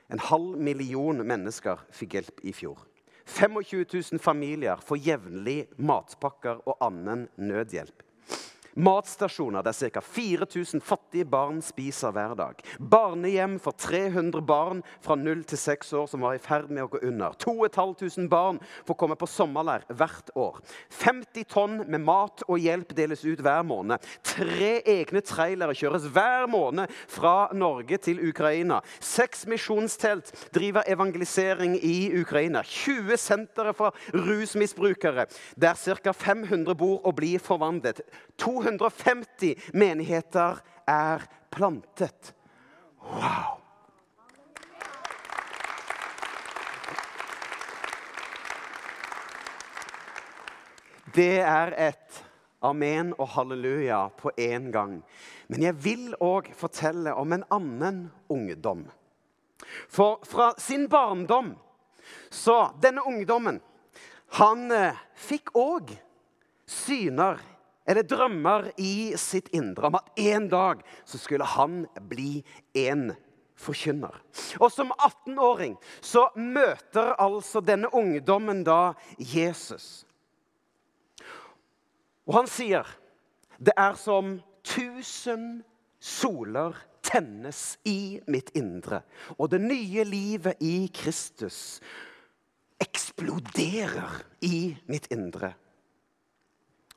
En 0.09 0.21
halv 0.31 0.57
million 0.57 1.21
mennesker 1.21 1.85
fikk 1.93 2.17
hjelp 2.17 2.41
i 2.41 2.55
fjor. 2.57 2.81
25 3.25 3.85
000 3.85 4.21
familier 4.21 4.81
får 4.81 5.01
jevnlig 5.05 5.59
matpakker 5.77 6.65
og 6.65 6.81
annen 6.89 7.27
nødhjelp. 7.37 8.04
Matstasjoner 8.75 9.63
der 9.63 9.73
ca. 9.73 10.01
4000 10.01 10.81
fattige 10.81 11.25
barn 11.25 11.61
spiser 11.63 12.11
hver 12.11 12.33
dag. 12.35 12.59
Barnehjem 12.79 13.55
for 13.63 13.71
300 13.71 14.41
barn 14.43 14.81
fra 15.01 15.15
0 15.15 15.45
til 15.47 15.57
6 15.57 15.93
år 15.95 16.09
som 16.11 16.25
var 16.25 16.35
i 16.35 16.41
ferd 16.43 16.67
med 16.67 16.83
å 16.83 16.89
gå 16.91 16.99
under. 17.07 17.31
2500 17.39 18.27
barn 18.27 18.59
får 18.83 18.97
komme 18.99 19.15
på 19.15 19.29
sommerleir 19.31 19.85
hvert 19.95 20.31
år. 20.35 20.59
50 20.91 21.47
tonn 21.47 21.77
med 21.87 22.03
mat 22.03 22.43
og 22.49 22.59
hjelp 22.59 22.91
deles 22.97 23.23
ut 23.23 23.39
hver 23.39 23.63
måned. 23.63 24.03
Tre 24.27 24.73
egne 24.83 25.23
trailere 25.23 25.77
kjøres 25.77 26.09
hver 26.11 26.49
måned 26.51 26.91
fra 27.07 27.47
Norge 27.55 28.01
til 28.03 28.19
Ukraina. 28.27 28.81
Seks 28.99 29.45
misjonstelt 29.47 30.33
driver 30.51 30.83
evangelisering 30.91 31.77
i 31.79 32.11
Ukraina. 32.19 32.59
20 32.59 33.23
sentre 33.23 33.71
for 33.77 33.95
rusmisbrukere, 34.11 35.29
der 35.55 35.79
ca. 35.79 36.11
500 36.11 36.75
bor 36.75 36.99
og 37.07 37.15
blir 37.21 37.39
forvandlet. 37.39 38.03
250 38.65 39.55
menigheter 39.73 40.59
er 40.89 41.21
plantet. 41.53 42.33
Wow! 43.05 43.61
Det 51.15 51.37
er 51.39 51.71
et 51.79 52.23
amen 52.65 53.13
og 53.15 53.29
halleluja 53.37 54.01
på 54.19 54.33
én 54.35 54.71
gang. 54.73 54.97
Men 55.47 55.63
jeg 55.63 55.77
vil 55.83 56.15
òg 56.19 56.49
fortelle 56.57 57.13
om 57.15 57.31
en 57.31 57.45
annen 57.53 58.01
ungdom. 58.27 58.83
For 59.87 60.25
fra 60.27 60.49
sin 60.59 60.89
barndom 60.89 61.53
så 62.29 62.71
Denne 62.81 63.01
ungdommen, 63.01 63.61
han 64.37 64.71
eh, 64.71 64.97
fikk 65.15 65.53
òg 65.57 65.93
syner 66.69 67.39
eller 67.85 68.07
drømmer 68.07 68.71
i 68.81 69.13
sitt 69.19 69.51
indre 69.55 69.89
om 69.89 69.99
at 69.99 70.09
en 70.19 70.49
dag 70.49 70.81
så 71.05 71.19
skulle 71.21 71.47
han 71.55 71.83
bli 72.09 72.39
en 72.81 73.11
forkynner. 73.55 74.17
Og 74.59 74.71
som 74.73 74.91
18-åring 74.95 75.77
så 76.01 76.27
møter 76.35 77.13
altså 77.21 77.61
denne 77.63 77.91
ungdommen 77.93 78.63
da 78.67 78.95
Jesus. 79.19 80.05
Og 82.25 82.41
han 82.41 82.49
sier 82.49 82.89
det 83.61 83.75
er 83.79 83.95
som 83.99 84.39
tusen 84.65 85.63
soler 86.01 86.75
tennes 87.05 87.77
i 87.87 88.19
mitt 88.27 88.49
indre, 88.57 89.03
og 89.37 89.51
det 89.53 89.61
nye 89.61 90.03
livet 90.09 90.59
i 90.59 90.89
Kristus 90.93 91.79
eksploderer 92.81 94.17
i 94.43 94.73
mitt 94.89 95.07
indre. 95.13 95.53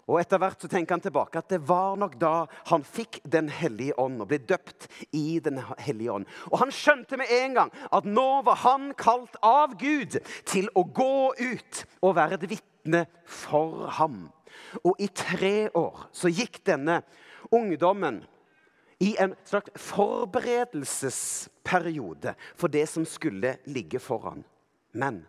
Og 0.08 0.16
Etter 0.22 0.40
hvert 0.40 0.62
så 0.62 0.68
tenker 0.72 0.96
han 0.96 1.04
tilbake 1.04 1.38
at 1.40 1.50
det 1.52 1.60
var 1.68 1.98
nok 2.00 2.14
da 2.20 2.46
han 2.70 2.82
fikk 2.86 3.20
Den 3.28 3.48
hellige 3.52 3.96
ånd 4.00 4.22
og 4.24 4.28
ble 4.30 4.38
døpt 4.40 4.88
i 5.12 5.40
Den 5.44 5.58
hellige 5.84 6.12
ånd. 6.16 6.26
Og 6.48 6.58
Han 6.62 6.72
skjønte 6.74 7.16
med 7.20 7.28
en 7.42 7.52
gang 7.58 7.70
at 7.92 8.04
nå 8.08 8.42
var 8.46 8.56
han 8.64 8.84
kalt 8.98 9.34
av 9.44 9.68
Gud 9.80 10.12
til 10.48 10.66
å 10.74 10.82
gå 10.84 11.34
ut 11.36 11.86
og 12.00 12.16
være 12.16 12.34
et 12.38 12.50
vitne 12.56 13.06
for 13.24 13.88
ham. 13.98 14.16
Og 14.82 14.94
i 15.02 15.08
tre 15.12 15.70
år 15.76 16.08
så 16.16 16.28
gikk 16.32 16.64
denne 16.66 17.02
ungdommen 17.54 18.24
i 19.04 19.16
en 19.22 19.34
slags 19.46 19.70
forberedelsesperiode 19.82 22.34
for 22.58 22.68
det 22.72 22.86
som 22.90 23.04
skulle 23.06 23.56
ligge 23.70 23.98
foran. 24.02 24.44
Men 24.92 25.26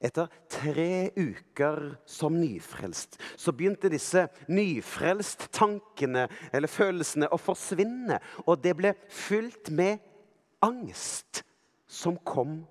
etter 0.00 0.30
tre 0.48 1.10
uker 1.16 1.82
som 2.08 2.38
nyfrelst 2.40 3.18
så 3.36 3.52
begynte 3.52 3.90
disse 3.92 4.26
nyfrelst-tankene 4.48 6.26
eller 6.52 6.72
følelsene 6.72 7.28
å 7.28 7.38
forsvinne. 7.40 8.20
Og 8.46 8.62
det 8.64 8.74
ble 8.78 8.94
fylt 9.12 9.68
med 9.74 10.00
angst 10.64 11.42
som 11.90 12.16
kom 12.24 12.62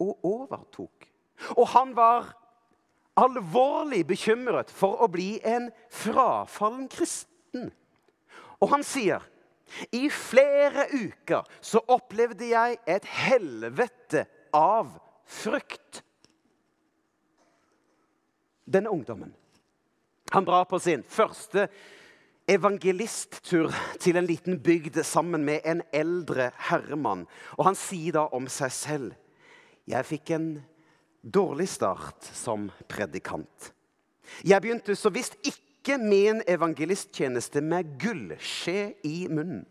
og 0.00 0.24
overtok. 0.26 1.08
Og 1.56 1.66
han 1.74 1.94
var 1.96 2.32
alvorlig 3.18 4.04
bekymret 4.06 4.70
for 4.70 5.02
å 5.02 5.10
bli 5.10 5.36
en 5.46 5.68
frafallen 5.92 6.86
kristen. 6.92 7.68
Og 8.58 8.72
han 8.72 8.86
sier 8.86 9.22
i 9.92 10.08
flere 10.12 10.88
uker 10.94 11.46
så 11.60 11.82
opplevde 11.92 12.48
jeg 12.50 12.78
et 12.88 13.08
helvete 13.28 14.24
av 14.56 14.94
frykt. 15.28 16.02
Denne 18.68 18.92
ungdommen 18.92 19.32
han 20.32 20.44
drar 20.44 20.64
på 20.68 20.78
sin 20.78 21.02
første 21.08 21.68
evangelisttur 22.48 23.72
til 24.00 24.16
en 24.16 24.26
liten 24.28 24.58
bygd 24.60 25.00
sammen 25.04 25.44
med 25.44 25.64
en 25.64 25.82
eldre 25.92 26.50
herremann. 26.68 27.26
Og 27.56 27.64
Han 27.64 27.78
sier 27.78 28.12
da 28.12 28.26
om 28.32 28.48
seg 28.48 28.72
selv 28.72 29.14
jeg 29.88 30.04
fikk 30.04 30.30
en 30.36 30.48
dårlig 31.24 31.68
start 31.68 32.28
som 32.36 32.68
predikant. 32.88 33.72
Jeg 34.44 34.60
begynte 34.60 34.92
så 34.96 35.08
visst 35.08 35.38
ikke 35.40 35.96
min 35.96 36.42
evangelisttjeneste 36.44 37.62
med 37.64 37.94
gullskje 38.00 38.92
i 39.08 39.24
munnen. 39.32 39.64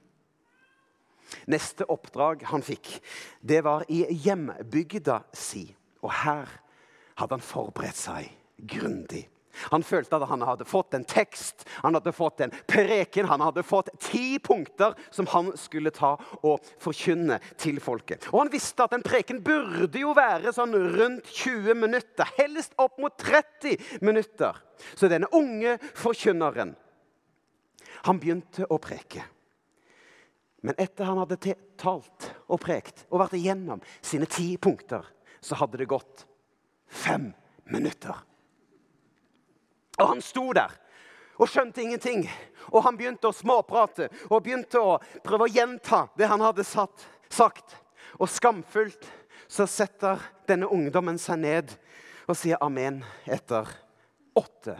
Neste 1.45 1.85
oppdrag 1.91 2.47
han 2.49 2.63
fikk, 2.65 2.89
det 3.45 3.61
var 3.67 3.85
i 3.93 4.07
hjembygda 4.09 5.19
si. 5.37 5.67
Og 6.01 6.09
her 6.23 6.49
hadde 7.19 7.37
han 7.37 7.45
forberedt 7.45 7.99
seg 7.99 8.31
grundig. 8.57 9.27
Han 9.71 9.83
følte 9.83 10.17
at 10.17 10.27
han 10.29 10.43
hadde 10.45 10.65
fått 10.69 10.93
en 10.93 11.05
tekst, 11.07 11.65
han 11.81 11.97
hadde 11.97 12.13
fått 12.15 12.41
en 12.45 12.53
preken. 12.69 13.27
Han 13.29 13.41
hadde 13.41 13.63
fått 13.65 13.89
ti 14.03 14.39
punkter 14.39 14.95
som 15.09 15.27
han 15.33 15.51
skulle 15.57 15.91
ta 15.95 16.13
og 16.45 16.65
forkynne 16.83 17.39
til 17.59 17.79
folket. 17.83 18.29
Og 18.31 18.43
Han 18.45 18.53
visste 18.53 18.85
at 18.85 18.93
en 18.93 19.05
preken 19.05 19.41
burde 19.43 19.99
jo 19.99 20.13
være 20.17 20.53
sånn 20.53 20.75
rundt 20.97 21.31
20 21.41 21.73
minutter, 21.73 22.29
helst 22.37 22.77
opp 22.77 22.99
mot 23.01 23.17
30 23.17 24.01
minutter. 24.05 24.61
Så 24.95 25.09
denne 25.09 25.29
unge 25.33 25.77
forkynneren 25.97 26.75
han 28.05 28.21
begynte 28.21 28.67
å 28.69 28.77
preke. 28.81 29.23
Men 30.61 30.77
etter 30.81 31.05
han 31.07 31.19
hadde 31.21 31.55
talt 31.79 32.31
og 32.47 32.61
prekt 32.61 33.05
og 33.09 33.21
vært 33.21 33.37
igjennom 33.37 33.81
sine 34.01 34.27
ti 34.29 34.55
punkter, 34.61 35.05
så 35.41 35.57
hadde 35.59 35.79
det 35.81 35.89
gått 35.89 36.25
fem 36.87 37.29
minutter. 37.69 38.17
Og 39.97 40.11
han 40.13 40.21
sto 40.21 40.51
der 40.53 40.73
og 41.37 41.49
skjønte 41.49 41.83
ingenting. 41.83 42.25
Og 42.73 42.83
han 42.85 42.97
begynte 42.97 43.29
å 43.29 43.35
småprate 43.35 44.09
og 44.29 44.43
begynte 44.45 44.81
å 44.81 44.97
prøve 45.25 45.47
å 45.47 45.53
gjenta 45.53 46.07
det 46.17 46.29
han 46.29 46.43
hadde 46.43 46.65
satt, 46.67 47.05
sagt. 47.29 47.77
Og 48.17 48.29
skamfullt 48.31 49.05
så 49.47 49.67
setter 49.69 50.21
denne 50.49 50.69
ungdommen 50.73 51.19
seg 51.21 51.41
ned 51.43 51.73
og 52.27 52.35
sier 52.35 52.59
amen 52.63 52.99
etter 53.25 53.69
åtte 54.37 54.75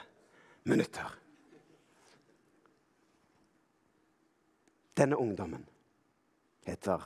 minutter. 0.68 1.14
Denne 4.98 5.20
ungdommen 5.22 5.62
heter 6.66 7.04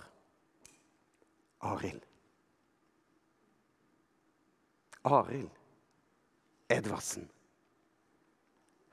Arild. 1.68 2.02
Arild 5.04 5.52
Edvardsen. 6.72 7.28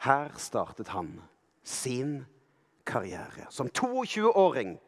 Her 0.04 0.34
startet 0.38 0.88
han 0.94 1.16
sin 1.66 2.24
karriere. 2.86 3.48
Som 3.50 3.68
22-åring 3.68 4.78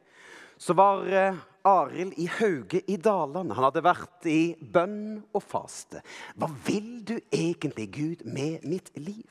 så 0.60 0.76
var 0.76 1.06
eh, 1.08 1.36
Arild 1.64 2.14
i 2.16 2.26
Hauge 2.38 2.82
i 2.86 2.96
Dalane. 2.96 3.54
Han 3.54 3.66
hadde 3.66 3.84
vært 3.84 4.26
i 4.28 4.54
bønn 4.60 5.22
og 5.32 5.42
faste. 5.44 6.02
Hva 6.36 6.50
vil 6.66 7.00
du 7.04 7.16
egentlig, 7.32 7.88
Gud, 7.94 8.24
med 8.28 8.66
mitt 8.68 8.92
liv? 8.96 9.28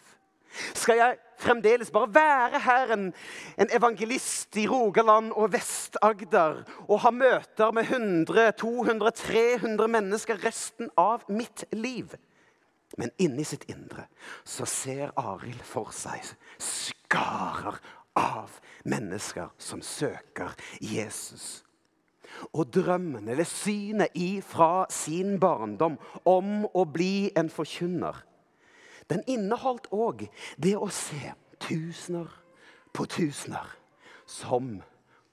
Skal 0.74 0.98
jeg 0.98 1.18
fremdeles 1.38 1.92
bare 1.94 2.10
være 2.14 2.60
her, 2.66 2.94
en, 2.96 3.12
en 3.62 3.70
evangelist 3.76 4.58
i 4.58 4.66
Rogaland 4.68 5.32
og 5.38 5.54
Vest-Agder, 5.54 6.64
og 6.88 7.04
ha 7.06 7.12
møter 7.14 7.72
med 7.72 7.86
100, 7.94 8.52
200, 8.58 9.12
300 9.22 9.92
mennesker 9.94 10.42
resten 10.44 10.90
av 10.98 11.28
mitt 11.30 11.68
liv? 11.72 12.18
Men 12.98 13.12
inni 13.22 13.46
sitt 13.46 13.68
indre 13.70 14.08
så 14.48 14.66
ser 14.66 15.14
Arild 15.20 15.62
for 15.66 15.94
seg 15.96 16.26
skarer 16.64 17.78
av 18.18 18.56
mennesker 18.90 19.52
som 19.62 19.82
søker 19.86 20.56
Jesus. 20.82 21.64
Og 22.54 22.70
drømmen 22.74 23.28
eller 23.30 23.48
synet 23.48 24.16
ifra 24.18 24.86
sin 24.94 25.38
barndom 25.42 25.98
om 26.30 26.66
å 26.74 26.86
bli 26.86 27.30
en 27.38 27.50
forkynner, 27.52 28.16
den 29.10 29.24
inneholdt 29.26 29.90
òg 29.90 30.28
det 30.62 30.76
å 30.78 30.90
se 30.94 31.34
tusener 31.60 32.30
på 32.94 33.08
tusener 33.10 33.74
som 34.30 34.78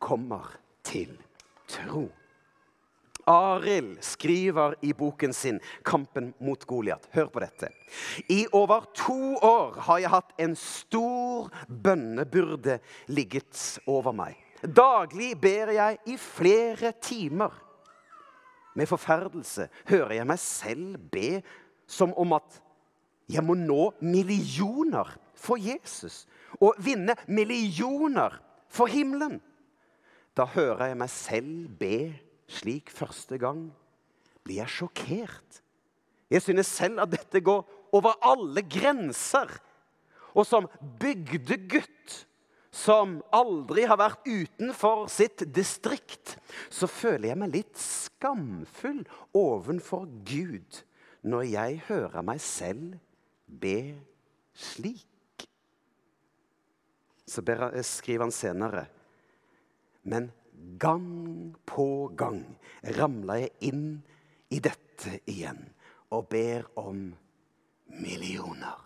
kommer 0.01 0.57
til 0.87 1.13
tro. 1.69 2.07
Arild 3.27 3.99
skriver 4.01 4.75
i 4.83 4.93
boken 4.93 5.33
sin 5.35 5.61
'Kampen 5.85 6.35
mot 6.41 6.67
Goliat'. 6.67 7.09
Hør 7.13 7.27
på 7.27 7.41
dette. 7.41 7.69
I 8.29 8.47
over 8.53 8.87
to 8.95 9.35
år 9.43 9.81
har 9.81 9.99
jeg 9.99 10.11
hatt 10.11 10.33
en 10.39 10.57
stor 10.57 11.51
bønnebyrde 11.69 12.79
ligget 13.09 13.79
over 13.87 14.13
meg. 14.13 14.37
Daglig 14.63 15.35
ber 15.41 15.73
jeg 15.75 15.99
i 16.07 16.17
flere 16.17 16.93
timer. 17.03 17.51
Med 18.77 18.87
forferdelse 18.87 19.69
hører 19.89 20.13
jeg 20.21 20.27
meg 20.27 20.39
selv 20.39 20.99
be 21.11 21.43
som 21.87 22.13
om 22.17 22.33
at 22.37 22.61
jeg 23.29 23.43
må 23.43 23.57
nå 23.59 23.91
millioner 24.01 25.09
for 25.35 25.59
Jesus 25.59 26.27
og 26.61 26.77
vinne 26.79 27.17
millioner 27.27 28.39
for 28.69 28.87
himmelen. 28.87 29.41
Da 30.37 30.45
hører 30.45 30.93
jeg 30.93 31.01
meg 31.01 31.11
selv 31.11 31.69
be 31.81 32.26
slik 32.49 32.91
første 32.95 33.39
gang, 33.41 33.69
blir 34.47 34.63
jeg 34.63 34.75
sjokkert. 34.79 35.61
Jeg 36.31 36.43
synes 36.43 36.71
selv 36.71 37.03
at 37.03 37.13
dette 37.13 37.43
går 37.45 37.65
over 37.95 38.17
alle 38.27 38.63
grenser. 38.67 39.51
Og 40.37 40.47
som 40.47 40.69
bygdegutt 41.01 42.23
som 42.77 43.21
aldri 43.35 43.87
har 43.89 43.99
vært 43.99 44.27
utenfor 44.29 45.07
sitt 45.09 45.47
distrikt, 45.55 46.37
så 46.69 46.89
føler 46.91 47.31
jeg 47.31 47.41
meg 47.41 47.55
litt 47.55 47.81
skamfull 47.81 49.01
overfor 49.37 50.05
Gud 50.29 50.83
når 51.27 51.49
jeg 51.55 51.81
hører 51.89 52.27
meg 52.27 52.43
selv 52.45 52.99
be 53.47 53.97
slik. 54.55 55.47
Så 57.27 57.43
skriver 57.43 58.27
han 58.27 58.35
senere 58.35 58.85
men 60.07 60.31
gang 60.79 61.55
på 61.69 62.09
gang 62.19 62.43
ramler 62.97 63.47
jeg 63.47 63.71
inn 63.71 63.87
i 64.53 64.61
dette 64.63 65.21
igjen 65.29 65.63
og 66.15 66.29
ber 66.31 66.67
om 66.81 67.09
millioner. 68.01 68.83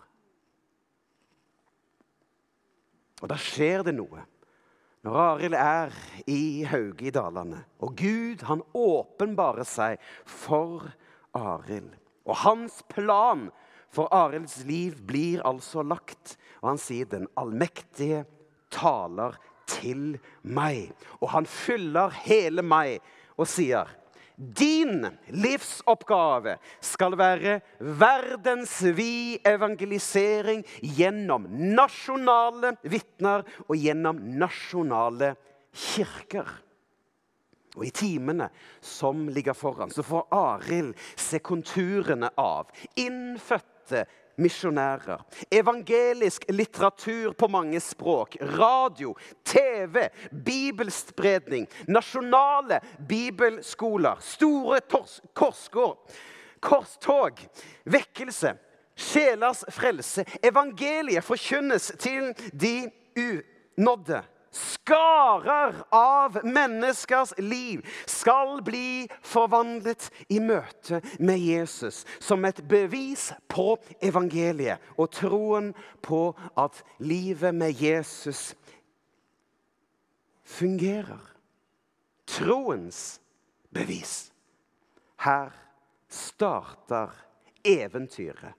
Og 3.21 3.29
da 3.29 3.37
skjer 3.37 3.85
det 3.85 3.93
noe. 3.95 4.25
Når 5.05 5.17
Arild 5.17 5.57
er 5.57 5.93
i 6.29 6.61
Hauge 6.69 7.07
i 7.09 7.13
Dalane, 7.13 7.63
og 7.81 7.95
Gud 7.97 8.43
han 8.45 8.61
åpenbarer 8.77 9.65
seg 9.65 10.01
for 10.29 10.89
Arild. 11.37 11.93
Og 12.29 12.37
hans 12.43 12.81
plan 12.89 13.47
for 13.91 14.11
Arilds 14.13 14.59
liv 14.67 14.99
blir 15.05 15.41
altså 15.47 15.81
lagt. 15.85 16.35
Og 16.61 16.73
han 16.73 16.81
sier 16.81 17.09
den 17.09 17.25
allmektige 17.39 18.25
taler 18.73 19.37
til 19.77 20.19
meg. 20.43 20.91
Og 21.21 21.31
han 21.35 21.49
fyller 21.49 22.13
hele 22.25 22.65
meg 22.65 22.99
og 23.37 23.49
sier 23.49 23.89
din 24.41 25.05
livsoppgave 25.37 26.55
skal 26.81 27.13
være 27.19 27.59
verdensvid 27.77 29.45
evangelisering 29.45 30.63
gjennom 30.81 31.45
nasjonale 31.75 32.73
vitner 32.81 33.45
og 33.67 33.75
gjennom 33.77 34.23
nasjonale 34.41 35.35
kirker. 35.69 36.49
Og 37.77 37.85
I 37.87 37.93
timene 37.95 38.49
som 38.83 39.27
ligger 39.31 39.55
foran, 39.55 39.93
så 39.93 40.03
får 40.03 40.25
Arild 40.35 40.97
se 41.15 41.39
konturene 41.39 42.31
av 42.41 42.71
innfødte 42.99 44.07
misjonærer. 44.37 45.21
Evangelisk 45.51 46.45
litteratur 46.49 47.33
på 47.33 47.47
mange 47.47 47.79
språk. 47.79 48.37
Radio, 48.41 49.15
TV, 49.45 50.07
bibelspredning. 50.45 51.67
Nasjonale 51.87 52.79
bibelskoler. 53.07 54.17
Store 54.19 54.79
korsgård. 55.33 56.11
Korstog. 56.59 57.39
Vekkelse. 57.85 58.53
Sjelers 58.95 59.63
frelse. 59.69 60.25
Evangeliet 60.43 61.23
forkynnes 61.23 61.91
til 61.99 62.33
de 62.53 62.91
unådde. 63.17 64.21
Skarer 64.51 65.83
av 65.95 66.41
menneskers 66.43 67.33
liv 67.37 67.85
skal 68.05 68.59
bli 68.67 69.07
forvandlet 69.23 70.09
i 70.27 70.41
møte 70.43 70.99
med 71.23 71.39
Jesus 71.39 72.01
som 72.19 72.43
et 72.45 72.59
bevis 72.67 73.29
på 73.47 73.77
evangeliet 74.03 74.83
og 74.97 75.07
troen 75.15 75.71
på 76.03 76.33
at 76.59 76.83
livet 76.99 77.55
med 77.55 77.79
Jesus 77.79 78.51
fungerer. 80.43 81.23
Troens 82.27 83.21
bevis. 83.71 84.31
Her 85.23 85.55
starter 86.11 87.15
eventyret. 87.63 88.53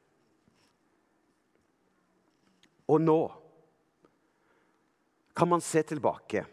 Og 2.88 3.00
nå 3.00 3.20
kan 5.36 5.48
man 5.48 5.60
se 5.60 5.82
tilbake 5.82 6.44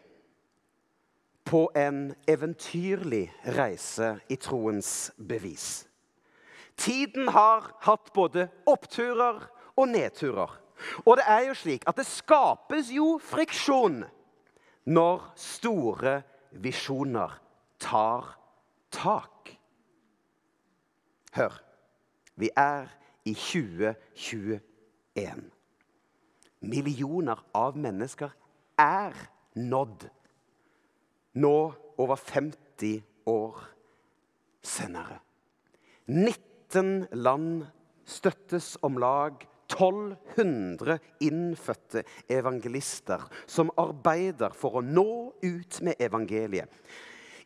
på 1.44 1.70
en 1.74 2.14
eventyrlig 2.28 3.32
reise 3.44 4.18
i 4.28 4.36
troens 4.36 5.12
bevis. 5.18 5.86
Tiden 6.76 7.28
har 7.28 7.66
hatt 7.84 8.12
både 8.14 8.48
oppturer 8.70 9.42
og 9.76 9.88
nedturer. 9.88 10.52
Og 11.04 11.18
det 11.18 11.26
er 11.28 11.48
jo 11.50 11.56
slik 11.58 11.84
at 11.90 11.98
det 11.98 12.06
skapes 12.08 12.92
jo 12.94 13.18
friksjon 13.20 14.04
når 14.88 15.26
store 15.36 16.20
visjoner 16.50 17.34
tar 17.82 18.30
tak. 18.94 19.52
Hør. 21.36 21.60
Vi 22.40 22.48
er 22.56 22.88
i 23.28 23.34
2021. 23.34 25.50
Millioner 26.60 27.42
av 27.54 27.76
mennesker 27.76 28.32
er 28.80 29.16
nådd 29.60 30.08
nå 31.40 31.56
over 32.00 32.16
50 32.16 33.02
år 33.30 33.60
senere. 34.64 35.20
19 36.10 37.06
land 37.12 37.66
støttes 38.08 38.74
om 38.82 38.98
lag 38.98 39.44
1200 39.70 40.98
innfødte 41.22 42.02
evangelister 42.28 43.22
som 43.46 43.70
arbeider 43.78 44.54
for 44.56 44.80
å 44.80 44.84
nå 44.84 45.06
ut 45.44 45.80
med 45.86 46.00
evangeliet. 46.02 46.66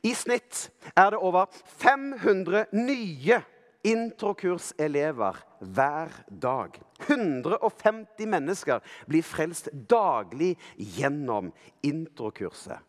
I 0.05 0.13
snitt 0.17 0.69
er 0.97 1.13
det 1.13 1.21
over 1.25 1.49
500 1.81 2.73
nye 2.77 3.41
introkurselever 3.85 5.37
hver 5.61 6.13
dag. 6.29 6.81
150 7.07 8.27
mennesker 8.27 8.81
blir 9.09 9.23
frelst 9.23 9.69
daglig 9.91 10.55
gjennom 10.77 11.53
introkurset. 11.85 12.81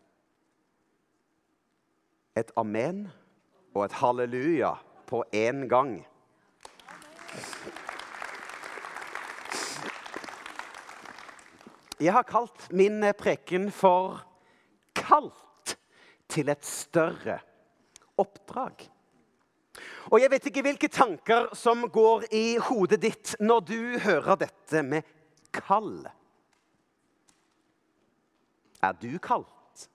Et 2.36 2.50
amen 2.56 3.06
og 3.74 3.84
et 3.86 3.96
halleluja 4.00 4.74
på 5.08 5.22
én 5.32 5.66
gang. 5.68 5.98
Jeg 11.96 12.12
har 12.12 12.26
kalt 12.28 12.72
min 12.72 13.00
preken 13.16 13.70
for 13.72 14.20
'Kalt 14.94 15.78
til 16.28 16.48
et 16.48 16.64
større 16.64 17.38
oppdrag'. 18.18 18.95
Og 20.12 20.20
jeg 20.22 20.30
vet 20.30 20.46
ikke 20.48 20.62
hvilke 20.62 20.90
tanker 20.92 21.48
som 21.58 21.82
går 21.90 22.28
i 22.34 22.44
hodet 22.62 23.00
ditt 23.02 23.34
når 23.42 23.64
du 23.66 23.80
hører 24.04 24.38
dette 24.44 24.82
med 24.86 25.06
kall. 25.54 26.06
Er 28.84 28.94
du 29.00 29.18
kalt? 29.18 29.88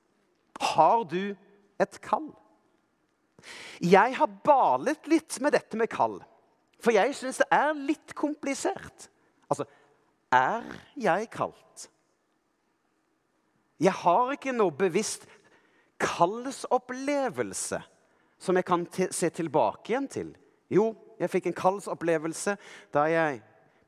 Har 0.61 1.05
du 1.07 1.31
et 1.81 2.01
kall? 2.03 2.27
Jeg 3.81 4.17
har 4.17 4.35
balet 4.45 5.07
litt 5.09 5.39
med 5.41 5.55
dette 5.55 5.79
med 5.79 5.89
kall, 5.89 6.19
for 6.81 6.93
jeg 6.93 7.15
syns 7.17 7.39
det 7.41 7.47
er 7.55 7.71
litt 7.73 8.13
komplisert. 8.17 9.07
Altså, 9.49 9.65
er 10.31 10.67
jeg 10.99 11.29
kalt? 11.33 11.87
Jeg 13.81 13.95
har 14.03 14.35
ikke 14.35 14.53
noe 14.53 14.75
bevisst 14.77 15.25
kallsopplevelse 16.01 17.81
som 18.41 18.57
jeg 18.57 18.65
kan 18.67 18.87
se 19.13 19.29
tilbake 19.29 19.93
igjen 19.93 20.09
til? 20.11 20.33
Jo, 20.71 20.91
jeg 21.21 21.29
fikk 21.29 21.51
en 21.51 21.57
kallsopplevelse 21.57 22.55
da 22.93 23.05
jeg 23.11 23.41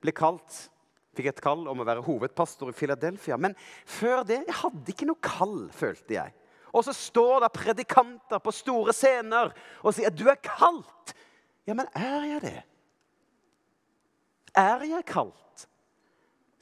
ble 0.04 0.14
kalt 0.16 0.68
fikk 1.14 1.30
et 1.30 1.42
kall 1.46 1.68
om 1.70 1.82
å 1.82 1.88
være 1.88 2.04
hovedpastor 2.06 2.72
i 2.72 2.78
Philadelphia. 2.78 3.38
Men 3.38 3.56
før 3.86 4.24
det 4.28 4.40
jeg 4.42 4.60
hadde 4.64 4.94
ikke 4.94 5.08
noe 5.10 5.22
kall, 5.24 5.68
følte 5.74 6.18
jeg. 6.18 6.34
Og 6.74 6.86
så 6.88 6.96
står 6.98 7.44
det 7.44 7.54
predikanter 7.54 8.42
på 8.42 8.54
store 8.56 8.96
scener 8.98 9.52
og 9.84 9.94
sier 9.94 10.14
du 10.14 10.26
er 10.32 10.42
kalt. 10.42 11.14
Ja, 11.70 11.76
men 11.78 11.90
er 11.94 12.26
jeg 12.32 12.42
det? 12.44 12.60
Er 14.58 14.86
jeg 14.86 15.06
kalt 15.10 15.68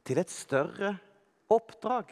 til 0.07 0.19
et 0.19 0.31
større 0.31 0.97
oppdrag? 1.51 2.11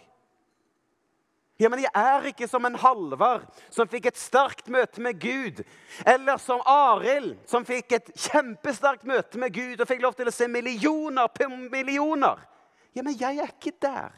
Ja, 1.59 1.67
men 1.67 1.81
jeg 1.83 1.91
er 1.91 2.29
ikke 2.29 2.47
som 2.47 2.63
en 2.63 2.77
Halvard 2.79 3.43
som 3.67 3.89
fikk 3.91 4.05
et 4.07 4.19
sterkt 4.19 4.69
møte 4.71 5.03
med 5.03 5.17
Gud. 5.19 5.59
Eller 6.07 6.39
som 6.39 6.63
Arild 6.63 7.33
som 7.51 7.67
fikk 7.67 7.97
et 7.97 8.13
kjempesterkt 8.15 9.03
møte 9.09 9.41
med 9.41 9.51
Gud 9.51 9.81
og 9.83 9.89
fikk 9.89 10.05
lov 10.05 10.15
til 10.15 10.31
å 10.31 10.33
se 10.33 10.47
millioner 10.47 11.27
på 11.35 11.49
millioner. 11.51 12.39
Ja, 12.95 13.03
men 13.03 13.17
jeg 13.19 13.43
er 13.43 13.51
ikke 13.51 13.75
der. 13.83 14.15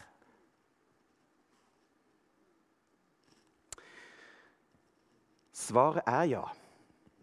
Svaret 5.57 6.05
er 6.05 6.29
ja. 6.29 6.45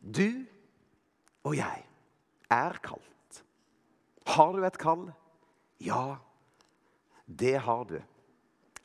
Du 0.02 0.46
og 1.46 1.54
jeg 1.54 1.84
er 2.50 2.78
kalt. 2.82 3.44
Har 4.34 4.54
du 4.54 4.66
et 4.66 4.78
kall? 4.82 5.12
Ja, 5.78 6.18
det 7.26 7.60
har 7.62 7.86
du. 7.86 8.00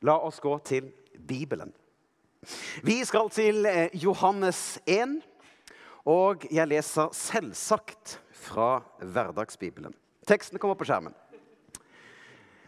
La 0.06 0.20
oss 0.22 0.38
gå 0.38 0.54
til 0.62 0.94
Bibelen. 1.18 1.72
Vi 2.82 3.04
skal 3.04 3.30
til 3.32 3.66
eh, 3.66 3.88
Johannes 3.96 4.78
1, 4.86 5.20
og 6.04 6.44
jeg 6.52 6.68
leser 6.68 7.12
selvsagt 7.16 8.18
fra 8.36 8.82
Hverdagsbibelen. 9.00 9.94
Teksten 10.28 10.60
kommer 10.60 10.76
på 10.76 10.86
skjermen. 10.88 11.14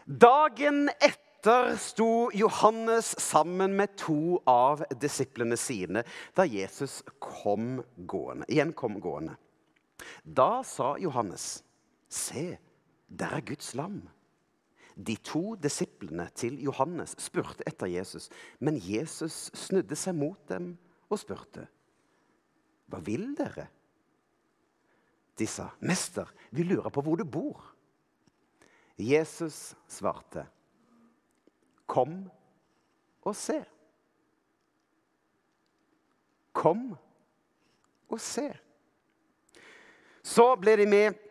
Dagen 0.07 0.87
etter 1.03 1.75
sto 1.81 2.29
Johannes 2.33 3.11
sammen 3.21 3.75
med 3.77 3.93
to 3.99 4.39
av 4.49 4.85
disiplene 5.01 5.57
sine 5.59 6.03
da 6.37 6.47
Jesus 6.47 7.01
kom 7.19 7.81
gående, 8.09 8.47
igjen 8.49 8.73
kom 8.77 8.97
gående. 9.03 9.37
Da 10.23 10.63
sa 10.65 10.95
Johannes, 11.01 11.61
se, 12.09 12.57
der 13.07 13.37
er 13.37 13.45
Guds 13.45 13.73
lam 13.77 14.05
de 14.97 15.15
to 15.21 15.55
disiplene 15.61 16.25
til 16.35 16.57
Johannes 16.65 17.13
spurte 17.21 17.65
etter 17.69 17.89
Jesus, 17.91 18.31
men 18.59 18.79
Jesus 18.81 19.51
snudde 19.53 19.95
seg 19.95 20.17
mot 20.17 20.39
dem 20.49 20.73
og 21.09 21.19
spurte, 21.21 21.67
'Hva 22.87 22.99
vil 23.05 23.35
dere?' 23.37 23.67
De 25.37 25.45
sa, 25.47 25.69
'Mester, 25.81 26.25
vi 26.51 26.63
lurer 26.63 26.89
på 26.89 27.01
hvor 27.01 27.15
du 27.15 27.23
bor.' 27.23 27.75
Jesus 28.97 29.75
svarte, 29.87 30.47
'Kom 31.85 32.29
og 33.21 33.35
se.' 33.35 33.65
Kom 36.53 36.95
og 38.09 38.19
se. 38.19 38.49
Så 40.23 40.55
ble 40.55 40.73
de 40.75 40.87
med 40.89 41.26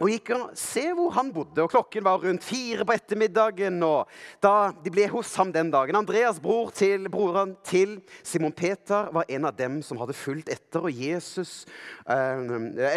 og 0.00 0.08
gikk 0.08 0.30
og 0.32 0.52
se 0.56 0.86
hvor 0.96 1.12
han 1.12 1.28
bodde. 1.34 1.60
og 1.62 1.70
Klokken 1.72 2.04
var 2.06 2.22
rundt 2.22 2.44
fire 2.44 2.86
på 2.88 2.94
ettermiddagen. 2.96 3.82
og 3.84 4.08
da 4.42 4.72
De 4.72 4.90
ble 4.92 5.06
hos 5.12 5.34
ham 5.36 5.52
den 5.52 5.70
dagen. 5.70 5.96
Andreas, 5.96 6.40
bror 6.40 6.70
til, 6.70 7.08
broren 7.12 7.56
til 7.64 8.00
Simon 8.22 8.52
Peter, 8.52 9.12
var 9.12 9.28
en 9.28 9.44
av 9.44 9.56
dem 9.56 9.82
som 9.82 10.00
hadde 10.00 10.16
fulgt 10.16 10.48
etter, 10.48 10.88
Jesus, 10.88 11.66
eh, 12.08 12.46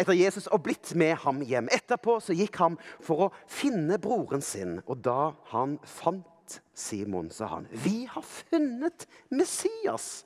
etter 0.00 0.16
Jesus 0.16 0.48
og 0.48 0.64
blitt 0.64 0.94
med 0.94 1.16
ham 1.26 1.42
hjem. 1.44 1.68
Etterpå 1.68 2.20
så 2.24 2.36
gikk 2.36 2.56
han 2.56 2.78
for 3.04 3.28
å 3.28 3.32
finne 3.46 4.00
broren 4.00 4.42
sin. 4.42 4.80
Og 4.86 5.04
da 5.04 5.34
han 5.52 5.78
fant 5.84 6.60
Simon, 6.74 7.30
sa 7.30 7.46
han, 7.46 7.68
'Vi 7.70 8.04
har 8.04 8.22
funnet 8.22 9.06
Messias.' 9.30 10.24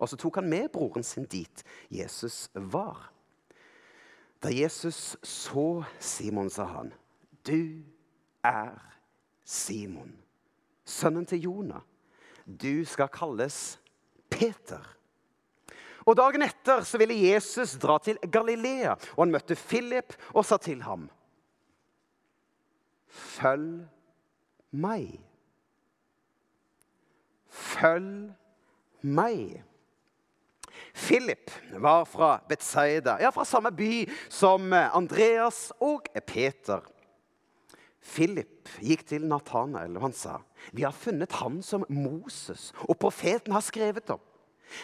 Og 0.00 0.08
så 0.08 0.16
tok 0.16 0.40
han 0.40 0.48
med 0.48 0.70
broren 0.72 1.04
sin 1.04 1.24
dit 1.24 1.64
Jesus 1.90 2.48
var. 2.54 3.10
Da 4.42 4.48
Jesus 4.48 5.16
så 5.22 5.84
Simon, 5.98 6.50
sa 6.50 6.64
han, 6.64 6.92
'Du 7.46 7.82
er 8.44 8.78
Simon, 9.44 10.16
sønnen 10.84 11.26
til 11.26 11.42
Jonah. 11.42 11.80
Du 12.46 12.84
skal 12.84 13.08
kalles 13.08 13.80
Peter.' 14.30 14.96
Og 16.06 16.16
Dagen 16.16 16.42
etter 16.42 16.80
så 16.80 16.98
ville 16.98 17.14
Jesus 17.14 17.76
dra 17.78 17.98
til 17.98 18.18
Galilea, 18.32 18.90
og 18.90 19.24
han 19.24 19.32
møtte 19.32 19.54
Philip 19.54 20.16
og 20.34 20.44
sa 20.44 20.56
til 20.56 20.82
ham, 20.82 21.10
'Følg 23.08 23.88
meg.' 24.70 25.30
Følg 27.50 28.30
meg. 29.02 29.62
Philip 31.00 31.50
var 31.80 32.04
fra 32.04 32.34
Betzaida, 32.48 33.16
ja, 33.22 33.32
fra 33.32 33.44
samme 33.48 33.72
by 33.72 34.04
som 34.28 34.72
Andreas 34.72 35.70
og 35.80 36.06
Peter. 36.26 36.84
Philip 38.00 38.68
gikk 38.82 39.04
til 39.08 39.26
Nathanael 39.28 39.96
og 39.96 40.08
han 40.08 40.16
sa, 40.16 40.40
'Vi 40.72 40.82
har 40.82 40.92
funnet 40.92 41.32
han 41.32 41.62
som 41.62 41.84
Moses 41.88 42.72
og 42.88 42.98
profeten 42.98 43.52
har 43.52 43.64
skrevet 43.64 44.10
om.' 44.10 44.26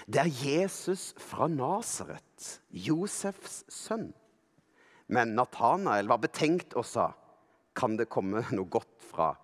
Det 0.07 0.21
er 0.21 0.35
Jesus 0.45 1.15
fra 1.19 1.47
Nasaret, 1.49 2.61
Josefs 2.71 3.65
sønn. 3.69 4.13
Men 5.09 5.37
Nathanael 5.37 6.09
var 6.09 6.19
betenkt 6.19 6.75
og 6.75 6.85
sa, 6.85 7.13
'Kan 7.75 7.97
det 7.97 8.09
komme 8.09 8.45
noe 8.51 8.67
godt 8.67 9.03
fra 9.11 9.35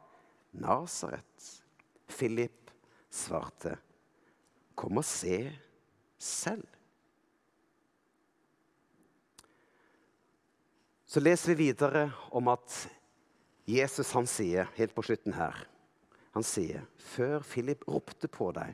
Nasaret?' 0.53 1.63
Philip 2.09 2.71
svarte, 3.11 3.79
'Kom 4.77 4.99
og 4.99 5.05
se.' 5.05 5.53
Selv. 6.23 6.67
Så 11.07 11.21
leser 11.21 11.53
vi 11.53 11.67
videre 11.67 12.07
om 12.33 12.49
at 12.49 12.77
Jesus 13.69 14.15
han 14.17 14.27
sier 14.31 14.71
helt 14.79 14.95
på 14.97 15.05
slutten 15.07 15.35
her 15.37 15.67
Han 16.33 16.43
sier, 16.43 16.87
'Før 16.97 17.43
Philip 17.45 17.83
ropte 17.85 18.29
på 18.29 18.47
deg 18.57 18.73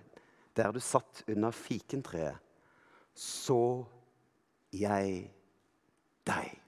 der 0.54 0.70
du 0.70 0.78
satt 0.78 1.24
under 1.26 1.50
fikentreet, 1.50 2.38
så 3.14 3.84
jeg 4.70 5.32
deg.' 6.22 6.60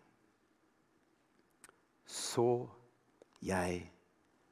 Så 2.06 2.66
jeg 3.38 3.86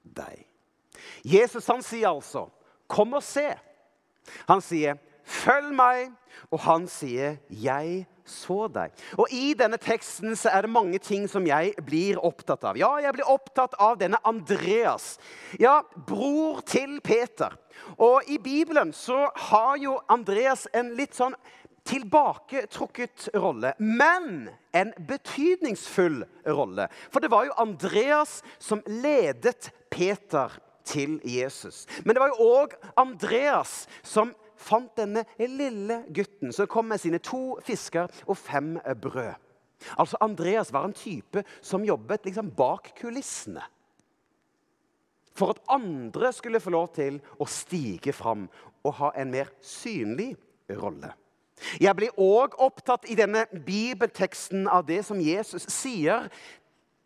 deg. 0.02 0.46
Jesus 1.26 1.66
han 1.66 1.82
sier 1.82 2.14
altså, 2.14 2.46
'Kom 2.86 3.18
og 3.18 3.22
se'. 3.22 3.58
Han 4.46 4.62
sier, 4.62 4.94
'Følg 5.28 5.74
meg', 5.76 6.12
og 6.50 6.60
han 6.60 6.86
sier 6.88 7.36
'Jeg 7.50 8.06
så 8.24 8.68
deg'. 8.68 8.92
Og 9.18 9.26
I 9.30 9.54
denne 9.58 9.76
teksten 9.76 10.36
så 10.36 10.48
er 10.48 10.62
det 10.62 10.70
mange 10.70 10.98
ting 10.98 11.28
som 11.28 11.46
jeg 11.46 11.74
blir 11.84 12.16
opptatt 12.24 12.64
av. 12.64 12.76
Ja, 12.76 12.96
jeg 12.96 13.12
blir 13.12 13.28
opptatt 13.28 13.74
av 13.78 13.98
denne 14.00 14.16
Andreas. 14.24 15.18
Ja, 15.60 15.82
bror 16.06 16.60
til 16.60 17.00
Peter. 17.00 17.56
Og 17.98 18.22
i 18.26 18.38
Bibelen 18.38 18.92
så 18.92 19.28
har 19.36 19.76
jo 19.76 20.00
Andreas 20.08 20.66
en 20.74 20.94
litt 20.96 21.14
sånn 21.14 21.36
tilbaketrukket 21.88 23.30
rolle, 23.34 23.72
men 23.78 24.50
en 24.72 24.92
betydningsfull 25.08 26.24
rolle. 26.46 26.88
For 27.10 27.20
det 27.20 27.30
var 27.32 27.46
jo 27.48 27.56
Andreas 27.56 28.42
som 28.58 28.82
ledet 28.86 29.70
Peter 29.90 30.52
til 30.88 31.20
Jesus. 31.24 31.86
Men 32.04 32.14
det 32.14 32.22
var 32.22 32.32
jo 32.32 32.50
òg 32.60 32.76
Andreas 32.96 33.86
som 34.02 34.34
fant 34.58 34.90
denne 34.98 35.24
lille 35.38 36.02
gutten 36.14 36.52
som 36.54 36.68
kom 36.70 36.90
med 36.90 37.00
sine 37.02 37.20
to 37.22 37.58
fisker 37.64 38.10
og 38.26 38.38
fem 38.38 38.76
brød. 39.00 39.36
Altså 39.98 40.18
Andreas 40.20 40.72
var 40.74 40.88
en 40.88 40.96
type 40.96 41.44
som 41.62 41.86
jobbet 41.86 42.26
liksom 42.26 42.50
bak 42.56 42.92
kulissene. 42.98 43.62
For 45.38 45.54
at 45.54 45.62
andre 45.70 46.32
skulle 46.34 46.60
få 46.60 46.72
lov 46.74 46.90
til 46.96 47.20
å 47.38 47.46
stige 47.46 48.12
fram 48.12 48.48
og 48.82 48.96
ha 48.98 49.12
en 49.14 49.30
mer 49.30 49.52
synlig 49.62 50.32
rolle. 50.80 51.12
Jeg 51.80 51.94
blir 51.98 52.18
òg 52.22 52.54
opptatt 52.62 53.06
i 53.10 53.16
denne 53.18 53.44
bibelteksten 53.50 54.66
av 54.70 54.86
det 54.86 55.00
som 55.06 55.20
Jesus 55.22 55.66
sier 55.72 56.28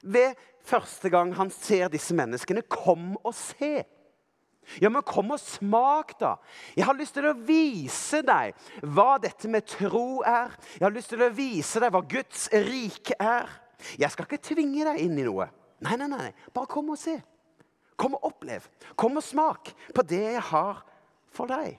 ved 0.03 0.37
første 0.67 1.11
gang 1.13 1.33
han 1.37 1.51
ser 1.53 1.93
disse 1.93 2.15
menneskene. 2.17 2.65
Kom 2.69 3.15
og 3.23 3.35
se. 3.37 3.83
Ja, 4.81 4.89
men 4.89 5.05
kom 5.07 5.33
og 5.35 5.41
smak, 5.43 6.15
da. 6.21 6.37
Jeg 6.77 6.87
har 6.87 6.97
lyst 6.97 7.17
til 7.17 7.27
å 7.29 7.35
vise 7.47 8.23
deg 8.27 8.55
hva 8.83 9.17
dette 9.23 9.51
med 9.51 9.67
tro 9.69 10.23
er. 10.27 10.55
Jeg 10.79 10.87
har 10.87 10.95
lyst 10.95 11.13
til 11.13 11.25
å 11.25 11.33
vise 11.35 11.83
deg 11.83 11.93
hva 11.93 12.03
Guds 12.09 12.47
rike 12.69 13.19
er. 13.21 13.51
Jeg 13.99 14.15
skal 14.15 14.29
ikke 14.29 14.43
tvinge 14.53 14.87
deg 14.87 15.03
inn 15.03 15.19
i 15.19 15.27
noe. 15.27 15.49
Nei, 15.83 15.99
nei, 15.99 16.09
nei. 16.11 16.31
Bare 16.55 16.71
kom 16.71 16.95
og 16.95 17.01
se. 17.01 17.19
Kom 17.99 18.17
og 18.19 18.31
opplev. 18.31 18.67
Kom 18.99 19.19
og 19.19 19.27
smak 19.27 19.75
på 19.95 20.07
det 20.07 20.23
jeg 20.23 20.47
har 20.53 20.83
for 21.35 21.51
deg. 21.51 21.77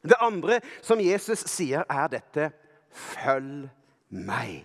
Det 0.00 0.16
andre 0.22 0.60
som 0.80 1.00
Jesus 1.02 1.44
sier, 1.50 1.84
er 1.90 2.08
dette 2.12 2.50
Følg 2.90 3.68
meg. 4.10 4.64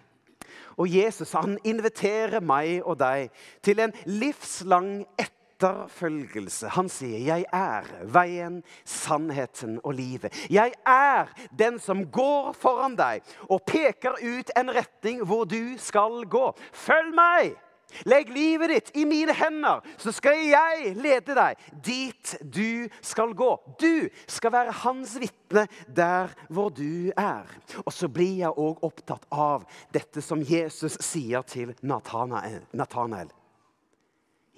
Og 0.82 0.90
Jesus 0.90 1.32
han 1.38 1.60
inviterer 1.68 2.42
meg 2.44 2.82
og 2.84 2.98
deg 3.00 3.30
til 3.64 3.80
en 3.84 3.94
livslang 4.10 5.06
etterfølgelse 5.14 5.35
etterfølgelse. 5.56 6.68
Han 6.68 6.89
sier, 6.89 7.18
'Jeg 7.18 7.46
er 7.54 7.84
veien, 8.04 8.63
sannheten 8.86 9.80
og 9.84 9.94
livet'. 9.94 10.48
Jeg 10.50 10.74
er 10.86 11.26
den 11.60 11.80
som 11.80 12.12
går 12.12 12.54
foran 12.54 12.96
deg 12.96 13.22
og 13.50 13.62
peker 13.68 14.12
ut 14.22 14.52
en 14.58 14.76
retning 14.76 15.26
hvor 15.26 15.46
du 15.46 15.78
skal 15.78 16.26
gå. 16.30 16.56
Følg 16.74 17.15
meg! 17.15 17.56
Legg 18.04 18.30
livet 18.30 18.70
ditt 18.70 18.91
i 18.98 19.06
mine 19.06 19.34
hender, 19.34 19.80
så 19.98 20.12
skal 20.12 20.36
jeg 20.50 20.96
lede 21.00 21.36
deg 21.38 21.56
dit 21.86 22.36
du 22.41 22.89
skal 23.02 23.32
gå. 23.34 23.52
Du 23.80 24.10
skal 24.28 24.52
være 24.52 24.72
hans 24.72 25.15
vitne 25.22 25.68
der 25.88 26.34
hvor 26.50 26.70
du 26.70 27.12
er. 27.15 27.46
Og 27.86 27.94
så 27.94 28.08
blir 28.08 28.41
jeg 28.41 28.52
òg 28.52 28.84
opptatt 28.84 29.26
av 29.32 29.63
dette 29.94 30.22
som 30.22 30.41
Jesus 30.41 30.98
sier 31.00 31.41
til 31.41 31.76
Natanael. 31.82 33.32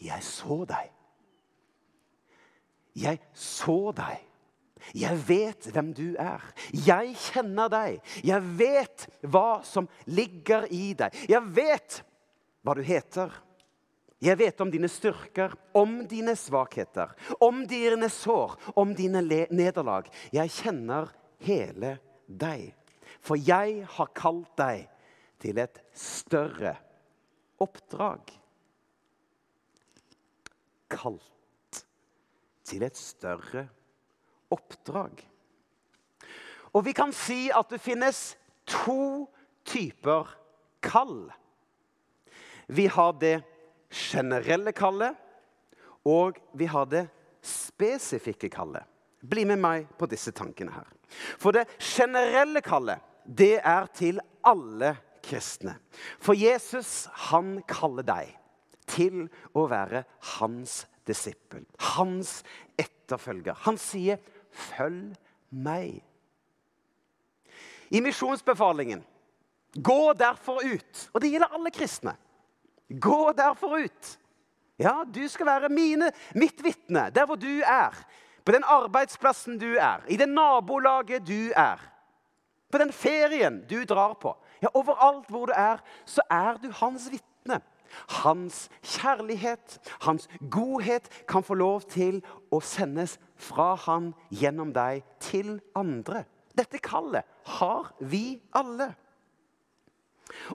Jeg 0.02 0.24
så 0.24 0.62
deg. 0.70 0.94
Jeg 2.98 3.22
så 3.34 3.92
deg. 3.98 4.24
Jeg 4.96 5.18
vet 5.28 5.68
hvem 5.74 5.90
du 5.96 6.16
er. 6.22 6.44
Jeg 6.72 7.16
kjenner 7.20 7.70
deg. 7.72 7.98
Jeg 8.26 8.54
vet 8.60 9.08
hva 9.26 9.64
som 9.66 9.90
ligger 10.06 10.68
i 10.74 10.94
deg. 10.98 11.16
Jeg 11.30 11.44
vet 11.56 12.00
hva 12.66 12.76
du 12.78 12.84
heter. 12.86 13.34
Jeg 14.24 14.40
vet 14.40 14.62
om 14.64 14.72
dine 14.74 14.90
styrker, 14.90 15.54
om 15.78 16.00
dine 16.10 16.34
svakheter, 16.38 17.12
om 17.44 17.62
dine 17.70 18.10
sår, 18.10 18.56
om 18.74 18.96
dine 18.98 19.22
nederlag. 19.22 20.10
Jeg 20.34 20.54
kjenner 20.56 21.12
hele 21.46 21.98
deg. 22.26 22.72
For 23.22 23.38
jeg 23.38 23.84
har 23.98 24.14
kalt 24.18 24.56
deg 24.58 24.88
til 25.42 25.62
et 25.62 25.78
større 25.94 26.74
oppdrag. 27.62 28.34
Kalt 30.92 31.84
til 32.68 32.84
et 32.84 32.98
større 33.00 33.68
oppdrag. 34.52 35.24
Og 36.76 36.84
vi 36.86 36.94
kan 36.96 37.14
si 37.16 37.48
at 37.54 37.70
det 37.72 37.80
finnes 37.82 38.36
to 38.68 39.28
typer 39.68 40.30
kall. 40.84 41.30
Vi 42.68 42.88
har 42.92 43.16
det 43.20 43.40
generelle 43.92 44.74
kallet, 44.76 45.16
og 46.08 46.38
vi 46.54 46.68
har 46.68 46.88
det 46.92 47.08
spesifikke 47.44 48.50
kallet. 48.52 48.84
Bli 49.24 49.46
med 49.48 49.60
meg 49.60 49.88
på 49.98 50.08
disse 50.12 50.32
tankene 50.36 50.76
her. 50.76 50.88
For 51.40 51.56
det 51.56 51.66
generelle 51.82 52.62
kallet, 52.64 53.00
det 53.24 53.58
er 53.64 53.88
til 53.96 54.20
alle 54.46 54.94
kristne. 55.24 55.78
For 56.20 56.38
Jesus, 56.38 57.08
han 57.32 57.58
kaller 57.68 58.06
deg 58.08 58.36
til 58.98 59.28
å 59.54 59.68
være 59.70 60.04
hans 60.38 60.82
disippel. 61.08 61.64
Hans 61.96 62.42
etterfølger. 62.78 63.54
Han 63.66 63.78
sier, 63.78 64.18
'Følg 64.52 65.16
meg'. 65.54 66.02
I 67.92 68.02
misjonsbefalingen 68.02 69.04
Gå 69.84 70.14
derfor 70.14 70.64
ut. 70.66 71.10
Og 71.14 71.22
det 71.22 71.30
gjelder 71.30 71.54
alle 71.54 71.72
kristne. 71.72 72.16
Gå 72.90 73.32
derfor 73.38 73.78
ut. 73.78 74.18
Ja, 74.80 75.04
du 75.14 75.28
skal 75.28 75.46
være 75.46 75.70
mine, 75.70 76.12
mitt 76.36 76.64
vitne 76.64 77.10
der 77.14 77.26
hvor 77.26 77.36
du 77.36 77.62
er. 77.62 77.94
På 78.46 78.52
den 78.56 78.64
arbeidsplassen 78.64 79.58
du 79.60 79.76
er, 79.76 80.06
i 80.08 80.16
det 80.18 80.30
nabolaget 80.30 81.26
du 81.28 81.52
er. 81.52 81.82
På 82.72 82.80
den 82.80 82.94
ferien 82.94 83.60
du 83.70 83.84
drar 83.86 84.14
på. 84.22 84.32
Ja, 84.62 84.72
Overalt 84.74 85.28
hvor 85.30 85.46
du 85.46 85.54
er, 85.56 85.82
så 86.06 86.24
er 86.32 86.58
du 86.62 86.72
hans 86.80 87.10
vitne. 87.12 87.60
Hans 88.22 88.68
kjærlighet, 88.84 89.80
hans 90.06 90.28
godhet, 90.52 91.10
kan 91.28 91.44
få 91.44 91.58
lov 91.58 91.88
til 91.92 92.22
å 92.52 92.62
sendes 92.64 93.18
fra 93.36 93.74
han 93.88 94.14
gjennom 94.32 94.74
deg 94.76 95.06
til 95.24 95.58
andre. 95.78 96.26
Dette 96.58 96.82
kallet 96.82 97.28
har 97.58 97.92
vi 98.00 98.40
alle. 98.56 98.92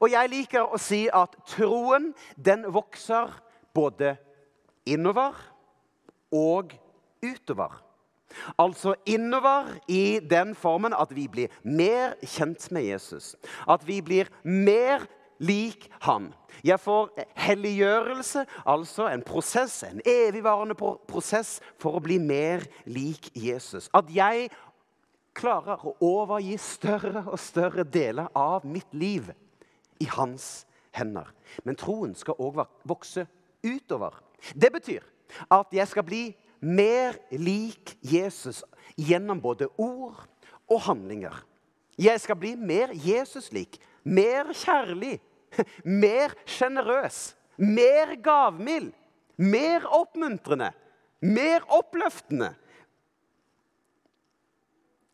Og 0.01 0.11
jeg 0.13 0.31
liker 0.33 0.69
å 0.69 0.81
si 0.81 1.07
at 1.13 1.37
troen 1.49 2.11
den 2.37 2.67
vokser 2.75 3.33
både 3.75 4.17
innover 4.85 5.39
og 6.33 6.75
utover. 7.23 7.79
Altså 8.59 8.95
innover 9.07 9.69
i 9.89 10.21
den 10.31 10.55
formen 10.57 10.95
at 10.97 11.13
vi 11.15 11.27
blir 11.29 11.53
mer 11.63 12.17
kjent 12.25 12.71
med 12.73 12.87
Jesus. 12.89 13.35
At 13.69 13.85
vi 13.87 14.01
blir 14.01 14.31
mer 14.43 15.05
lik 15.43 15.89
han. 16.07 16.31
Jeg 16.63 16.79
får 16.81 17.11
helliggjørelse, 17.43 18.45
altså 18.67 19.09
en 19.11 19.25
prosess, 19.27 19.83
en 19.87 20.03
evigvarende 20.07 20.77
prosess 20.79 21.59
for 21.83 21.99
å 21.99 22.03
bli 22.05 22.21
mer 22.23 22.65
lik 22.87 23.31
Jesus. 23.35 23.89
At 23.95 24.11
jeg 24.13 24.51
klarer 25.35 25.83
å 25.87 25.97
overgi 26.05 26.59
større 26.61 27.25
og 27.27 27.41
større 27.41 27.85
deler 27.85 28.29
av 28.37 28.67
mitt 28.69 28.93
liv 28.95 29.33
i 30.03 30.09
hans 30.13 30.67
hender. 30.95 31.31
Men 31.65 31.79
troen 31.81 32.15
skal 32.19 32.39
òg 32.43 32.63
vokse 32.89 33.27
utover. 33.65 34.15
Det 34.55 34.73
betyr 34.75 35.07
at 35.53 35.73
jeg 35.73 35.89
skal 35.89 36.07
bli 36.07 36.25
mer 36.63 37.17
lik 37.33 37.97
Jesus 38.05 38.63
gjennom 38.97 39.41
både 39.43 39.71
ord 39.81 40.21
og 40.71 40.85
handlinger. 40.87 41.35
Jeg 41.99 42.21
skal 42.21 42.39
bli 42.39 42.55
mer 42.57 42.93
Jesus-lik, 42.97 43.79
mer 44.05 44.53
kjærlig, 44.57 45.19
mer 46.05 46.35
sjenerøs, 46.49 47.33
mer 47.57 48.17
gavmild, 48.23 48.93
mer 49.37 49.87
oppmuntrende, 49.91 50.73
mer 51.23 51.65
oppløftende. 51.73 52.53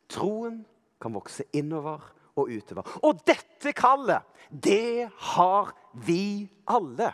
Troen 0.08 0.62
kan 1.02 1.14
vokse 1.14 1.44
innover 1.56 2.02
og 2.38 2.50
utover. 2.50 2.86
Og 3.04 3.20
dette 3.28 3.74
kallet, 3.76 4.24
det 4.50 5.08
har 5.34 5.72
vi 6.06 6.48
alle. 6.70 7.12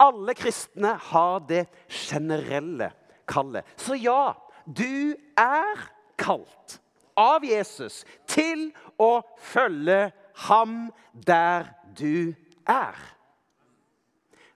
Alle 0.00 0.34
kristne 0.36 0.94
har 1.10 1.44
det 1.48 1.66
generelle 1.88 2.90
kallet. 3.28 3.66
Så 3.80 3.96
ja, 3.98 4.34
du 4.64 5.14
er 5.38 5.84
kalt 6.20 6.78
av 7.18 7.44
Jesus 7.46 8.02
til 8.30 8.70
å 9.00 9.18
følge 9.40 10.08
ham 10.48 10.88
der 11.26 11.70
du 11.96 12.32
er. 12.32 12.43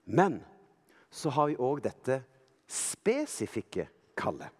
Men 0.04 0.40
så 1.10 1.30
har 1.30 1.50
vi 1.50 1.58
òg 1.60 1.82
dette 1.84 2.22
spesifikke 2.68 3.88
kallet. 4.18 4.52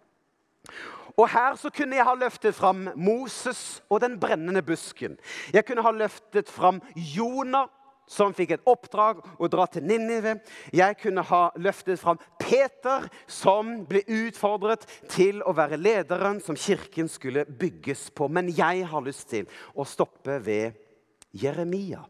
Og 1.18 1.26
Her 1.32 1.56
så 1.58 1.70
kunne 1.74 1.96
jeg 1.96 2.06
ha 2.06 2.14
løftet 2.14 2.54
fram 2.54 2.88
Moses 2.94 3.82
og 3.90 4.00
den 4.04 4.18
brennende 4.20 4.62
busken. 4.62 5.16
Jeg 5.52 5.64
kunne 5.66 5.82
ha 5.82 5.90
løftet 5.90 6.48
fram 6.48 6.78
Jonah, 6.94 7.66
som 8.08 8.32
fikk 8.32 8.54
et 8.54 8.68
oppdrag 8.70 9.18
å 9.36 9.48
dra 9.52 9.66
til 9.68 9.84
Ninive. 9.84 10.38
Jeg 10.72 10.96
kunne 11.02 11.24
ha 11.28 11.40
løftet 11.60 12.00
fram 12.00 12.20
Peter, 12.40 13.08
som 13.26 13.82
ble 13.88 14.04
utfordret 14.06 14.86
til 15.12 15.42
å 15.42 15.52
være 15.56 15.76
lederen 15.80 16.40
som 16.40 16.56
kirken 16.56 17.10
skulle 17.12 17.44
bygges 17.44 18.08
på. 18.16 18.30
Men 18.32 18.48
jeg 18.48 18.86
har 18.88 19.04
lyst 19.04 19.28
til 19.34 19.50
å 19.74 19.84
stoppe 19.84 20.38
ved 20.44 20.78
Jeremia. 21.36 22.06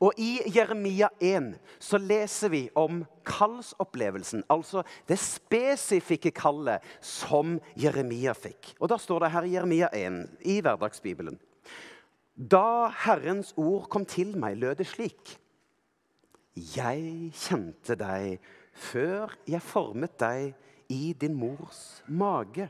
Og 0.00 0.18
I 0.20 0.38
Jeremia 0.54 1.08
1 1.20 1.54
så 1.82 1.98
leser 2.00 2.52
vi 2.52 2.62
om 2.78 3.02
kallsopplevelsen, 3.26 4.44
altså 4.52 4.84
det 5.08 5.18
spesifikke 5.20 6.32
kallet 6.34 6.84
som 7.00 7.58
Jeremia 7.80 8.34
fikk. 8.36 8.74
Og 8.80 8.88
Da 8.92 8.98
står 9.00 9.24
det 9.24 9.32
her 9.34 9.48
i 9.48 9.54
Jeremia 9.54 9.88
1 9.92 10.20
i 10.44 10.60
hverdagsbibelen. 10.60 11.38
Da 12.34 12.90
Herrens 13.04 13.54
ord 13.56 13.88
kom 13.88 14.04
til 14.06 14.34
meg, 14.38 14.58
lød 14.58 14.80
det 14.82 14.88
slik. 14.90 15.36
Jeg 16.54 17.30
kjente 17.34 17.96
deg 17.98 18.38
før 18.74 19.32
jeg 19.46 19.62
formet 19.62 20.18
deg 20.18 20.54
i 20.90 21.14
din 21.18 21.34
mors 21.38 22.02
mage. 22.06 22.68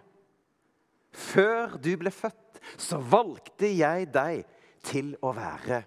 Før 1.15 1.77
du 1.79 1.95
ble 2.01 2.11
født, 2.13 2.61
så 2.81 2.99
valgte 2.99 3.69
jeg 3.71 4.09
deg 4.13 4.45
til 4.85 5.15
å 5.25 5.33
være 5.37 5.85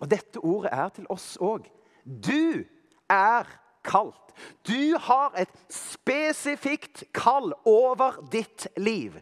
og 0.00 0.10
dette 0.10 0.42
ordet 0.44 0.72
er 0.72 0.88
til 0.96 1.06
oss 1.12 1.36
òg. 1.40 1.68
Du 2.04 2.64
er 3.10 3.48
kalt. 3.86 4.34
Du 4.68 4.98
har 5.00 5.32
et 5.40 5.52
spesifikt 5.72 7.06
kall 7.16 7.54
over 7.64 8.20
ditt 8.32 8.66
liv. 8.76 9.16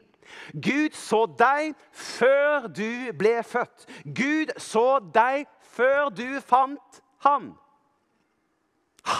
Gud 0.52 0.96
så 0.98 1.24
deg 1.38 1.74
før 1.92 2.66
du 2.66 3.12
ble 3.18 3.37
født. 3.46 3.87
Gud 4.04 4.54
så 4.58 4.98
deg 5.14 5.46
før 5.74 6.10
du 6.10 6.40
fant 6.42 7.02
han. 7.26 7.52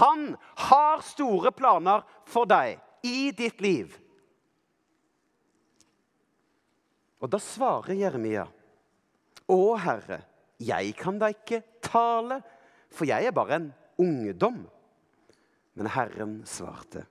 Han 0.01 0.33
har 0.71 1.05
store 1.05 1.53
planer 1.53 2.03
for 2.27 2.49
deg 2.49 2.81
i 3.05 3.31
ditt 3.37 3.61
liv. 3.63 3.93
Og 7.21 7.31
da 7.33 7.41
svarer 7.41 7.97
Jeremia, 7.97 8.45
Å, 9.45 9.59
Herre, 9.77 10.23
jeg 10.63 10.95
kan 10.99 11.19
da 11.19 11.31
ikke 11.33 11.63
tale, 11.83 12.41
for 12.95 13.09
jeg 13.09 13.27
er 13.27 13.35
bare 13.35 13.59
en 13.59 13.71
ungdom. 13.99 14.65
Men 15.75 15.91
Herren 15.91 16.43
svarte, 16.47 17.05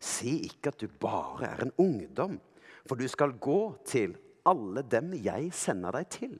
si 0.00 0.38
ikke 0.48 0.72
at 0.72 0.80
du 0.80 0.88
bare 0.88 1.50
er 1.50 1.66
en 1.66 1.74
ungdom, 1.80 2.38
for 2.88 2.96
du 2.96 3.06
skal 3.08 3.36
gå 3.40 3.76
til 3.88 4.16
alle 4.46 4.84
dem 4.86 5.12
jeg 5.20 5.50
sender 5.56 5.98
deg 5.98 6.08
til. 6.12 6.36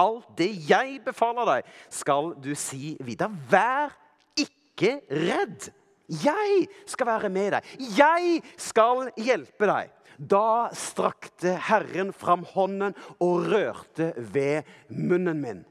Alt 0.00 0.30
det 0.38 0.50
jeg 0.68 1.00
befaler 1.04 1.48
deg, 1.48 1.70
skal 1.92 2.32
du 2.40 2.54
si 2.58 2.96
videre. 3.04 3.34
Vær 3.50 3.94
ikke 4.38 5.00
redd. 5.10 5.70
Jeg 6.10 6.66
skal 6.88 7.06
være 7.06 7.30
med 7.30 7.54
deg. 7.54 7.72
Jeg 7.98 8.40
skal 8.58 9.10
hjelpe 9.20 9.68
deg. 9.70 9.90
Da 10.20 10.68
strakte 10.76 11.54
Herren 11.68 12.10
fram 12.12 12.42
hånden 12.48 12.96
og 13.22 13.46
rørte 13.52 14.10
ved 14.16 14.68
munnen 14.88 15.40
min. 15.40 15.62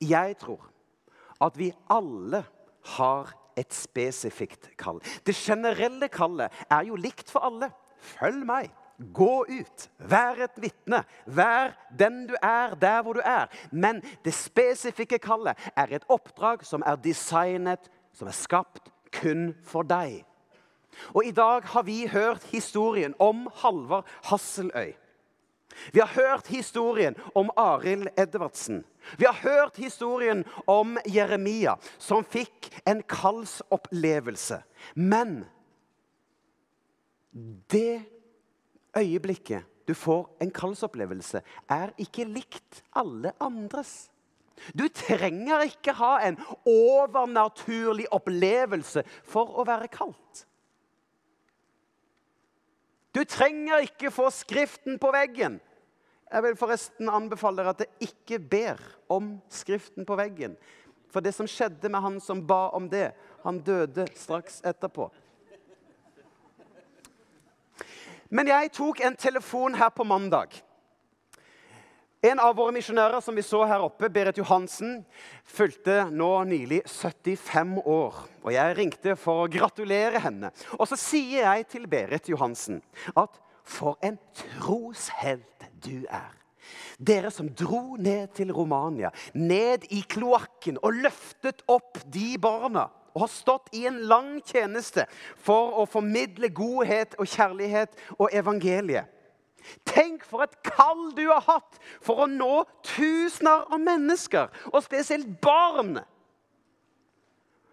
Jeg 0.00 0.36
tror 0.40 0.70
at 1.42 1.58
vi 1.58 1.72
alle 1.90 2.44
har 2.96 3.32
et 3.56 3.72
spesifikt 3.74 4.68
kall. 4.78 5.00
Det 5.26 5.34
generelle 5.34 6.08
kallet 6.12 6.52
er 6.70 6.88
jo 6.88 6.98
likt 7.00 7.30
for 7.32 7.46
alle. 7.48 7.70
Følg 7.96 8.44
meg. 8.46 8.70
Gå 9.12 9.44
ut. 9.48 9.88
Vær 9.98 10.40
et 10.44 10.60
vitne. 10.60 11.02
Vær 11.26 11.74
den 11.98 12.26
du 12.28 12.34
er, 12.42 12.74
der 12.80 13.02
hvor 13.02 13.16
du 13.16 13.20
er. 13.24 13.48
Men 13.72 14.02
det 14.24 14.34
spesifikke 14.34 15.18
kallet 15.18 15.56
er 15.76 15.92
et 15.96 16.04
oppdrag 16.08 16.64
som 16.64 16.84
er 16.86 16.96
designet, 16.96 17.90
som 18.12 18.28
er 18.28 18.36
skapt 18.36 18.92
kun 19.12 19.50
for 19.64 19.84
deg. 19.84 20.22
Og 21.12 21.26
I 21.28 21.34
dag 21.36 21.64
har 21.72 21.82
vi 21.84 22.06
hørt 22.08 22.44
historien 22.52 23.14
om 23.20 23.48
Halvard 23.60 24.08
Hasseløy. 24.30 24.94
Vi 25.92 26.00
har 26.00 26.08
hørt 26.14 26.46
historien 26.46 27.16
om 27.34 27.50
Arild 27.56 28.08
Edvardsen. 28.16 28.84
Vi 29.18 29.26
har 29.26 29.34
hørt 29.34 29.76
historien 29.76 30.44
om 30.66 30.98
Jeremia, 31.06 31.76
som 31.98 32.24
fikk 32.24 32.70
en 32.84 33.02
kallsopplevelse. 33.02 34.62
Men 34.94 35.44
det 37.70 38.02
øyeblikket 38.96 39.64
du 39.86 39.94
får 39.94 40.26
en 40.42 40.50
kallsopplevelse, 40.50 41.42
er 41.70 41.92
ikke 42.02 42.24
likt 42.26 42.82
alle 42.96 43.32
andres. 43.40 44.08
Du 44.74 44.88
trenger 44.88 45.66
ikke 45.68 45.94
ha 45.98 46.16
en 46.26 46.38
overnaturlig 46.66 48.08
opplevelse 48.14 49.04
for 49.28 49.60
å 49.60 49.66
være 49.68 49.90
kalt. 49.92 50.46
Du 53.16 53.22
trenger 53.24 53.80
ikke 53.86 54.10
få 54.12 54.28
Skriften 54.34 54.98
på 55.00 55.08
veggen. 55.14 55.56
Jeg 56.28 56.42
vil 56.44 56.56
forresten 56.58 57.08
anbefale 57.08 57.62
dere 57.62 57.72
at 57.72 57.78
dere 57.80 58.08
ikke 58.10 58.38
ber 58.42 58.82
om 59.08 59.38
Skriften 59.48 60.04
på 60.04 60.18
veggen. 60.20 60.56
For 61.08 61.24
det 61.24 61.32
som 61.32 61.48
skjedde 61.48 61.88
med 61.88 62.02
han 62.04 62.18
som 62.20 62.42
ba 62.44 62.66
om 62.76 62.90
det, 62.92 63.14
han 63.40 63.62
døde 63.64 64.04
straks 64.18 64.60
etterpå. 64.68 65.08
Men 68.28 68.50
jeg 68.50 68.72
tok 68.74 69.00
en 69.06 69.16
telefon 69.16 69.78
her 69.78 69.88
på 69.94 70.04
mandag. 70.04 70.52
En 72.26 72.40
av 72.42 72.56
våre 72.58 72.72
misjonærer 72.74 73.20
som 73.22 73.36
vi 73.38 73.42
så 73.44 73.60
her 73.68 73.84
oppe, 73.84 74.08
Berit 74.10 74.38
Johansen, 74.40 75.02
fylte 75.46 76.08
nå 76.10 76.30
nylig 76.48 76.80
75 76.88 77.76
år. 77.84 78.16
Og 78.42 78.50
Jeg 78.54 78.76
ringte 78.78 79.14
for 79.20 79.44
å 79.44 79.50
gratulere 79.52 80.18
henne. 80.24 80.50
Og 80.80 80.88
så 80.90 80.98
sier 80.98 81.44
jeg 81.44 81.68
til 81.70 81.86
Berit 81.86 82.26
Johansen 82.32 82.80
at 83.14 83.38
for 83.62 84.00
en 84.02 84.18
troshelt 84.34 85.68
du 85.84 86.02
er. 86.10 86.34
Dere 86.98 87.30
som 87.30 87.52
dro 87.54 87.94
ned 87.94 88.34
til 88.34 88.50
Romania, 88.50 89.12
ned 89.34 89.86
i 89.94 90.02
kloakken 90.02 90.80
og 90.82 90.98
løftet 91.06 91.62
opp 91.70 92.00
de 92.10 92.32
barna. 92.42 92.88
Og 93.14 93.28
har 93.28 93.32
stått 93.32 93.70
i 93.76 93.86
en 93.86 94.02
lang 94.10 94.40
tjeneste 94.44 95.06
for 95.38 95.78
å 95.78 95.86
formidle 95.86 96.50
godhet 96.50 97.14
og 97.20 97.30
kjærlighet 97.30 97.94
og 98.18 98.34
evangeliet. 98.34 99.12
Tenk 99.88 100.24
for 100.24 100.44
et 100.44 100.56
kall 100.66 101.10
du 101.16 101.24
har 101.30 101.44
hatt 101.46 101.78
for 102.04 102.24
å 102.24 102.30
nå 102.30 102.64
tusener 102.86 103.66
av 103.66 103.80
mennesker, 103.82 104.50
og 104.72 104.84
spesielt 104.84 105.28
barn. 105.42 105.98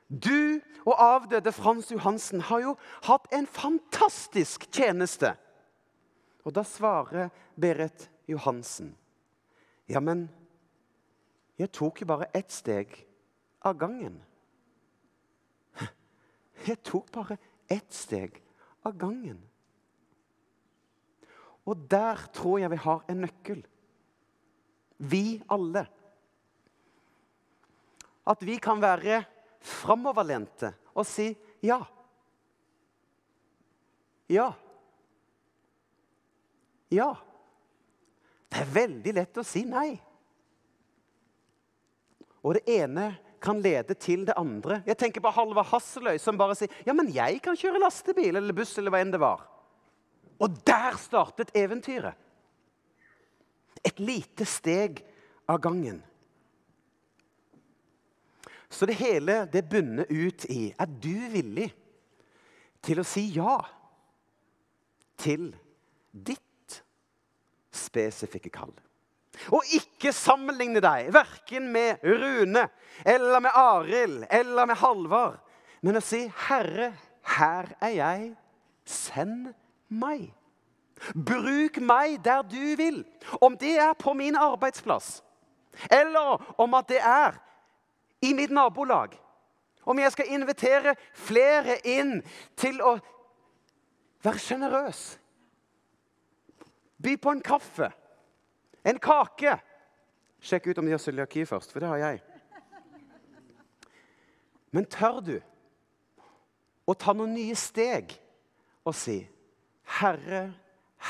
Du 0.10 0.62
og 0.86 0.95
avdøde 0.99 1.51
Frans 1.56 1.91
Johansen 1.91 2.43
har 2.49 2.62
jo 2.62 2.75
hatt 3.08 3.29
en 3.34 3.47
fantastisk 3.47 4.67
tjeneste. 4.73 5.34
Og 6.43 6.53
da 6.56 6.63
svarer 6.67 7.32
Berit 7.56 8.10
Johansen 8.27 8.95
Ja, 9.88 9.99
men 9.99 10.27
jeg 11.60 11.71
tok 11.75 12.01
jo 12.01 12.08
bare 12.10 12.29
ett 12.34 12.51
steg 12.51 12.95
av 13.62 13.77
gangen. 13.77 14.15
Jeg 16.67 16.79
tok 16.84 17.12
bare 17.12 17.38
ett 17.71 17.93
steg 17.93 18.39
av 18.84 18.97
gangen. 18.97 19.41
Og 21.69 21.86
der 21.89 22.19
tror 22.36 22.60
jeg 22.60 22.71
vi 22.73 22.82
har 22.84 23.04
en 23.10 23.21
nøkkel. 23.23 23.62
Vi 24.97 25.41
alle. 25.52 25.86
At 28.28 28.43
vi 28.43 28.58
kan 28.63 28.82
være 28.84 29.23
framoverlente 29.63 30.73
og 30.93 31.08
si 31.08 31.30
ja. 31.63 31.80
Ja. 34.32 34.52
Ja. 36.91 37.13
Det 38.52 38.62
er 38.62 38.73
veldig 38.76 39.13
lett 39.17 39.39
å 39.39 39.45
si 39.47 39.63
nei. 39.67 39.95
Og 42.43 42.60
det 42.60 42.67
ene 42.76 43.13
kan 43.43 43.60
lede 43.63 43.95
til 43.99 44.26
det 44.28 44.36
andre. 44.39 44.82
Jeg 44.88 44.99
tenker 44.99 45.23
på 45.23 45.32
Halvard 45.36 45.67
Hasseløy, 45.71 46.19
som 46.21 46.38
bare 46.39 46.56
sier 46.60 46.71
ja, 46.88 46.95
men 46.95 47.10
jeg 47.12 47.41
kan 47.43 47.58
kjøre 47.60 47.82
lastebil 47.82 48.36
eller 48.39 48.56
buss. 48.56 48.76
eller 48.78 48.93
hva 48.93 49.02
enn 49.04 49.12
det 49.12 49.23
var. 49.23 49.43
Og 50.43 50.58
der 50.67 50.97
startet 50.99 51.53
eventyret. 51.56 52.17
Et 53.84 53.99
lite 53.99 54.45
steg 54.47 55.01
av 55.47 55.60
gangen. 55.63 56.01
Så 58.69 58.88
det 58.89 58.97
hele 58.97 59.43
det 59.53 59.65
bunner 59.69 60.08
ut 60.10 60.45
i 60.49 60.73
Er 60.79 60.89
du 60.89 61.13
villig 61.32 61.69
til 62.84 62.99
å 62.99 63.06
si 63.08 63.27
ja 63.36 63.60
til 65.21 65.51
ditt 66.12 66.79
spesifikke 67.71 68.51
kall? 68.53 68.73
Og 69.53 69.67
ikke 69.75 70.13
sammenligne 70.15 70.82
deg 70.84 71.12
verken 71.13 71.69
med 71.73 72.03
Rune 72.03 72.65
eller 73.06 73.43
med 73.43 73.56
Arild 73.58 74.25
eller 74.29 74.69
med 74.69 74.79
Halvard, 74.79 75.39
men 75.82 75.97
å 75.99 76.01
si 76.01 76.25
'Herre, 76.27 76.93
her 77.36 77.75
er 77.82 77.93
jeg. 77.97 78.36
Send 78.86 79.53
meg'. 79.93 80.34
Bruk 81.13 81.77
meg 81.82 82.25
der 82.25 82.41
du 82.41 82.75
vil. 82.77 83.06
Om 83.41 83.58
det 83.58 83.77
er 83.79 83.93
på 83.93 84.13
min 84.13 84.36
arbeidsplass, 84.36 85.23
eller 85.91 86.53
om 86.58 86.73
at 86.73 86.88
det 86.89 86.99
er 86.99 87.39
i 88.21 88.34
mitt 88.34 88.51
nabolag. 88.51 89.19
Om 89.86 89.99
jeg 89.99 90.12
skal 90.12 90.32
invitere 90.32 90.95
flere 91.13 91.77
inn 91.88 92.21
til 92.56 92.79
å 92.82 92.97
være 94.23 94.39
sjenerøs. 94.39 95.01
By 97.03 97.17
på 97.19 97.34
en 97.36 97.41
kaffe, 97.43 97.89
en 98.86 98.99
kake. 98.99 99.58
Sjekk 100.43 100.67
ut 100.67 100.79
om 100.79 100.86
de 100.88 100.95
har 100.95 101.03
cøliaki 101.03 101.43
først, 101.45 101.71
for 101.71 101.84
det 101.84 101.89
har 101.89 101.97
jeg. 101.97 102.21
Men 104.71 104.88
tør 104.89 105.19
du 105.19 105.36
å 106.88 106.95
ta 106.95 107.13
noen 107.13 107.36
nye 107.36 107.56
steg 107.60 108.15
og 108.88 108.95
si 108.95 109.19
'Herre, 109.84 110.54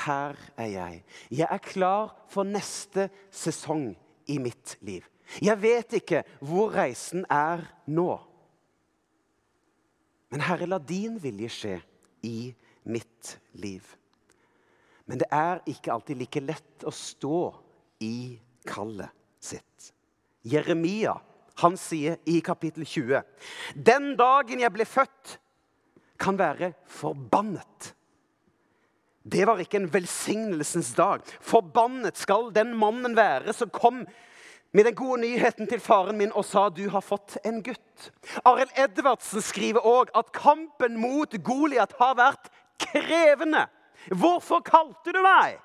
her 0.05 0.35
er 0.57 0.65
jeg. 0.65 1.03
Jeg 1.31 1.47
er 1.51 1.57
klar 1.57 2.15
for 2.27 2.43
neste 2.43 3.09
sesong 3.31 3.93
i 4.27 4.37
mitt 4.37 4.77
liv.' 4.81 5.09
Jeg 5.41 5.61
vet 5.61 5.93
ikke 5.97 6.21
hvor 6.43 6.73
reisen 6.75 7.25
er 7.31 7.63
nå. 7.87 8.19
Men 10.29 10.41
Herre, 10.41 10.67
la 10.67 10.77
din 10.77 11.15
vilje 11.21 11.49
skje 11.49 11.75
i 12.27 12.53
mitt 12.83 13.37
liv. 13.53 13.85
Men 15.05 15.19
det 15.19 15.27
er 15.31 15.61
ikke 15.69 15.93
alltid 15.93 16.19
like 16.19 16.43
lett 16.43 16.85
å 16.85 16.93
stå 16.93 17.39
i 18.03 18.39
kallet 18.67 19.11
sitt. 19.43 19.91
Jeremia 20.43 21.15
han 21.61 21.75
sier 21.77 22.17
i 22.25 22.39
kapittel 22.41 22.85
20.: 22.87 23.21
Den 23.75 24.13
dagen 24.19 24.63
jeg 24.63 24.73
ble 24.73 24.87
født, 24.89 25.37
kan 26.17 26.37
være 26.39 26.73
forbannet. 26.87 27.93
Det 29.23 29.45
var 29.47 29.59
ikke 29.63 29.79
en 29.79 29.93
velsignelsens 29.93 30.91
dag. 30.97 31.23
Forbannet 31.41 32.17
skal 32.19 32.51
den 32.55 32.75
mannen 32.75 33.15
være 33.15 33.53
som 33.55 33.71
kom 33.71 34.03
med 34.73 34.85
den 34.85 34.95
gode 34.95 35.21
nyheten 35.21 35.67
til 35.69 35.79
faren 35.79 36.17
min 36.17 36.33
og 36.33 36.43
sa 36.45 36.65
du 36.69 36.83
har 36.89 37.05
fått 37.05 37.37
en 37.45 37.61
gutt. 37.63 38.09
Arild 38.43 38.73
Edvardsen 38.75 39.41
skriver 39.45 39.85
òg 39.85 40.11
at 40.17 40.33
kampen 40.35 40.97
mot 40.99 41.37
Goliat 41.45 41.93
har 41.99 42.17
vært 42.19 42.49
krevende. 42.81 43.67
Hvorfor 44.11 44.59
kalte 44.65 45.13
du 45.13 45.21
meg? 45.23 45.61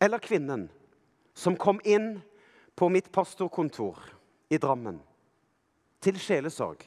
Eller 0.00 0.18
kvinnen 0.22 0.68
som 1.38 1.58
kom 1.58 1.78
inn 1.84 2.16
på 2.78 2.88
mitt 2.90 3.12
pastorkontor 3.14 3.98
i 4.50 4.58
Drammen 4.58 4.98
til 6.02 6.18
sjelesorg 6.22 6.82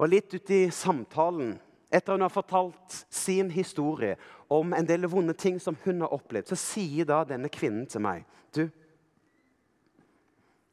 og 0.00 0.08
litt 0.08 0.32
uti 0.32 0.62
samtalen 0.72 1.58
etter 1.92 2.16
hun 2.16 2.24
har 2.24 2.32
fortalt 2.32 2.94
sin 3.12 3.50
historie 3.52 4.14
om 4.48 4.72
en 4.72 4.86
del 4.88 5.04
vonde 5.10 5.34
ting 5.36 5.58
som 5.60 5.76
hun 5.84 6.00
har 6.00 6.14
opplevd, 6.14 6.48
så 6.48 6.56
sier 6.56 7.08
da 7.08 7.20
denne 7.28 7.50
kvinnen 7.52 7.88
til 7.90 8.04
meg 8.04 8.24
Du, 8.50 8.64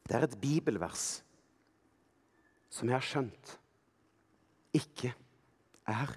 det 0.08 0.16
er 0.16 0.24
et 0.24 0.38
bibelvers 0.40 1.20
som 2.72 2.88
jeg 2.88 2.96
har 2.96 3.04
skjønt 3.06 3.52
ikke 4.74 5.12
er 5.88 6.16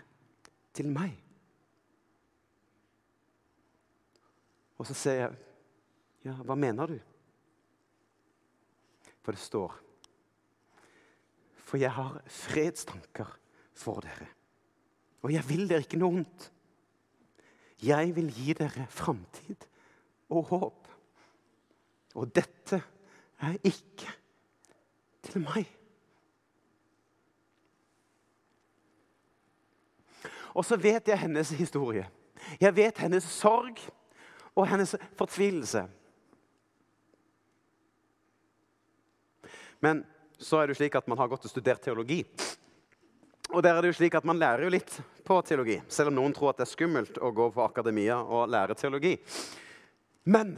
til 0.75 0.89
meg. 0.91 1.13
Og 4.81 4.87
så 4.89 4.95
sier 4.97 5.19
jeg, 5.19 5.35
'Ja, 6.25 6.33
hva 6.41 6.55
mener 6.55 6.87
du?' 6.87 6.99
For 9.21 9.31
det 9.31 9.41
står 9.41 9.77
For 11.71 11.79
jeg 11.79 11.93
har 11.95 12.17
fredstanker 12.27 13.29
for 13.79 14.03
dere. 14.03 14.27
Og 15.23 15.31
jeg 15.31 15.45
vil 15.47 15.69
dere 15.69 15.85
ikke 15.85 15.99
noe 16.01 16.17
vondt. 16.17 16.49
Jeg 17.81 18.11
vil 18.17 18.27
gi 18.35 18.51
dere 18.59 18.89
framtid 18.91 19.63
og 20.35 20.49
håp. 20.49 20.89
Og 22.19 22.27
dette 22.35 22.81
er 23.39 23.55
ikke 23.63 24.11
til 25.23 25.45
meg. 25.45 25.69
Og 30.51 30.67
så 30.67 30.75
vet 30.75 31.07
jeg 31.07 31.23
hennes 31.23 31.55
historie. 31.55 32.03
Jeg 32.59 32.75
vet 32.75 32.99
hennes 32.99 33.23
sorg 33.23 33.79
og 34.51 34.67
hennes 34.67 34.97
fortvilelse. 35.15 35.87
Men 39.79 40.03
så 40.41 40.59
er 40.59 40.67
det 40.67 40.75
jo 40.75 40.81
slik 40.81 40.97
at 40.97 41.07
man 41.09 41.19
har 41.21 41.29
gått 41.31 41.45
og 41.45 41.53
studert 41.53 41.83
teologi. 41.85 42.23
Og 43.51 43.61
der 43.63 43.75
er 43.75 43.83
det 43.83 43.91
jo 43.91 43.97
slik 43.99 44.15
at 44.15 44.25
Man 44.27 44.39
lærer 44.39 44.63
jo 44.63 44.71
litt 44.71 44.93
på 45.27 45.37
teologi, 45.45 45.77
selv 45.91 46.11
om 46.11 46.17
noen 46.17 46.33
tror 46.35 46.51
at 46.51 46.61
det 46.61 46.65
er 46.65 46.71
skummelt 46.71 47.19
å 47.21 47.31
gå 47.35 47.49
på 47.53 47.63
akademia 47.63 48.17
og 48.21 48.49
lære 48.51 48.77
teologi. 48.79 49.17
Men 50.23 50.55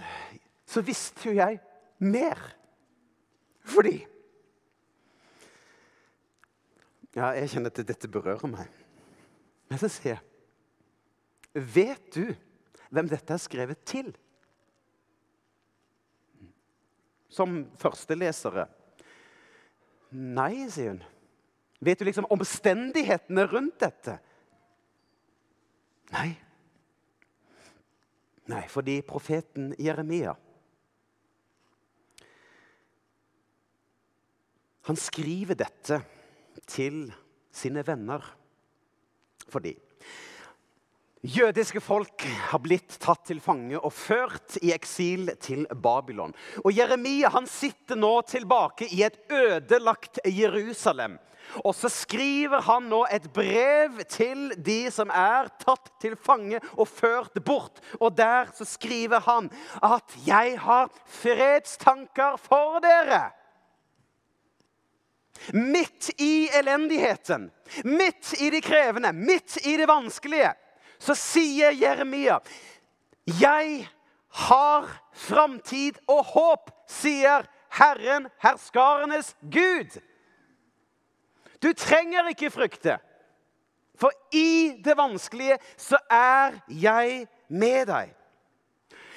så 0.70 0.84
visste 0.86 1.30
jo 1.30 1.38
jeg 1.38 1.60
mer. 2.04 2.40
Fordi 3.74 4.02
Ja, 7.14 7.28
jeg 7.38 7.52
kjenner 7.52 7.70
at 7.70 7.84
dette 7.86 8.10
berører 8.10 8.50
meg. 8.50 8.70
Men 9.70 9.78
så 9.82 9.90
sier 9.92 10.16
jeg 10.16 10.30
Vet 11.54 12.16
du 12.16 12.32
hvem 12.94 13.10
dette 13.10 13.36
er 13.36 13.42
skrevet 13.42 13.84
til? 13.86 14.08
Som 17.30 17.68
førstelesere. 17.78 18.66
Nei, 20.14 20.70
sier 20.70 20.94
hun. 20.94 21.04
Vet 21.84 22.00
du 22.00 22.06
liksom 22.08 22.30
omstendighetene 22.32 23.46
rundt 23.50 23.80
dette? 23.82 24.18
Nei. 26.14 26.30
Nei, 28.52 28.64
fordi 28.72 29.00
profeten 29.08 29.72
Jeremia 29.80 30.36
Han 34.84 34.98
skriver 35.00 35.56
dette 35.56 36.02
til 36.68 37.06
sine 37.56 37.86
venner 37.88 38.26
fordi 39.48 39.72
Jødiske 41.24 41.80
folk 41.80 42.26
har 42.50 42.60
blitt 42.60 42.98
tatt 43.00 43.22
til 43.30 43.38
fange 43.40 43.78
og 43.80 43.94
ført 43.96 44.58
i 44.60 44.74
eksil 44.76 45.30
til 45.40 45.62
Babylon. 45.72 46.34
Og 46.66 46.74
Jeremia 46.76 47.30
han 47.32 47.46
sitter 47.48 47.96
nå 47.96 48.18
tilbake 48.28 48.90
i 48.92 49.06
et 49.08 49.16
ødelagt 49.32 50.20
Jerusalem. 50.28 51.16
Og 51.64 51.72
så 51.78 51.88
skriver 51.88 52.66
han 52.68 52.90
nå 52.92 53.06
et 53.08 53.30
brev 53.32 54.02
til 54.12 54.50
de 54.66 54.92
som 54.92 55.14
er 55.16 55.48
tatt 55.62 55.94
til 56.04 56.18
fange 56.20 56.60
og 56.74 56.90
ført 56.92 57.40
bort. 57.48 57.80
Og 58.02 58.18
der 58.18 58.52
så 58.58 58.68
skriver 58.68 59.24
han 59.24 59.48
at 59.80 60.18
'jeg 60.28 60.60
har 60.60 60.92
fredstanker 61.08 62.36
for 62.36 62.82
dere'. 62.84 63.32
Midt 65.54 66.12
i 66.20 66.50
elendigheten, 66.52 67.52
midt 67.86 68.42
i 68.42 68.50
det 68.50 68.64
krevende, 68.64 69.14
midt 69.14 69.58
i 69.66 69.78
det 69.78 69.88
vanskelige 69.88 70.54
så 71.04 71.16
sier 71.20 71.76
Jeremia 71.76 72.40
Jeg 73.28 73.88
har 74.48 74.88
framtid 75.14 76.00
og 76.10 76.24
håp, 76.34 76.72
sier 76.90 77.46
Herren, 77.74 78.28
herskarenes 78.44 79.34
Gud. 79.42 80.00
Du 81.64 81.72
trenger 81.78 82.28
ikke 82.32 82.52
frykte, 82.52 82.98
for 83.96 84.12
i 84.36 84.76
det 84.84 84.98
vanskelige 84.98 85.60
så 85.80 86.00
er 86.12 86.60
jeg 86.68 87.24
med 87.48 87.88
deg. 87.88 88.12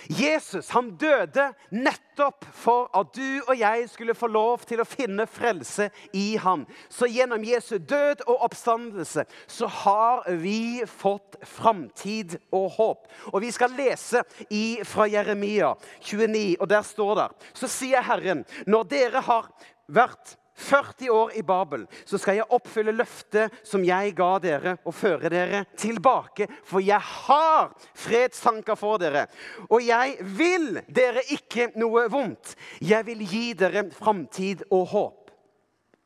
Jesus 0.09 0.71
han 0.75 0.93
døde 1.01 1.49
nettopp 1.75 2.47
for 2.55 2.91
at 2.97 3.13
du 3.17 3.43
og 3.47 3.55
jeg 3.59 3.89
skulle 3.91 4.15
få 4.17 4.29
lov 4.31 4.65
til 4.69 4.83
å 4.83 4.89
finne 4.89 5.27
frelse 5.31 5.89
i 6.17 6.37
ham. 6.43 6.65
Så 6.89 7.09
gjennom 7.11 7.45
Jesu 7.47 7.77
død 7.79 8.25
og 8.27 8.47
oppstandelse 8.49 9.27
så 9.47 9.71
har 9.83 10.25
vi 10.43 10.85
fått 10.87 11.39
framtid 11.47 12.39
og 12.55 12.71
håp. 12.79 13.07
Og 13.33 13.41
Vi 13.47 13.51
skal 13.55 13.77
lese 13.79 14.23
i, 14.51 14.79
fra 14.85 15.07
Jeremia 15.11 15.75
29, 16.01 16.57
og 16.61 16.69
der 16.71 16.83
står 16.83 17.15
det 17.21 17.29
Så 17.55 17.69
sier 17.71 18.03
Herren, 18.03 18.45
når 18.67 18.89
dere 18.91 19.23
har 19.23 19.51
vært 19.87 20.37
40 20.57 21.11
år 21.13 21.33
i 21.37 21.43
Babel, 21.47 21.85
så 22.05 22.19
skal 22.19 22.39
jeg 22.39 22.49
oppfylle 22.57 22.95
løftet 22.97 23.55
som 23.67 23.85
jeg 23.85 24.15
ga 24.17 24.31
dere, 24.43 24.77
og 24.89 24.97
føre 24.97 25.31
dere 25.33 25.65
tilbake. 25.77 26.49
For 26.65 26.85
jeg 26.85 27.01
har 27.01 27.73
fredstanker 27.95 28.79
for 28.79 29.01
dere, 29.03 29.27
og 29.69 29.85
jeg 29.85 30.17
vil 30.39 30.81
dere 30.89 31.25
ikke 31.37 31.71
noe 31.77 32.07
vondt. 32.13 32.57
Jeg 32.81 33.07
vil 33.07 33.25
gi 33.29 33.47
dere 33.59 33.87
framtid 33.95 34.67
og 34.71 34.87
håp. 34.95 35.35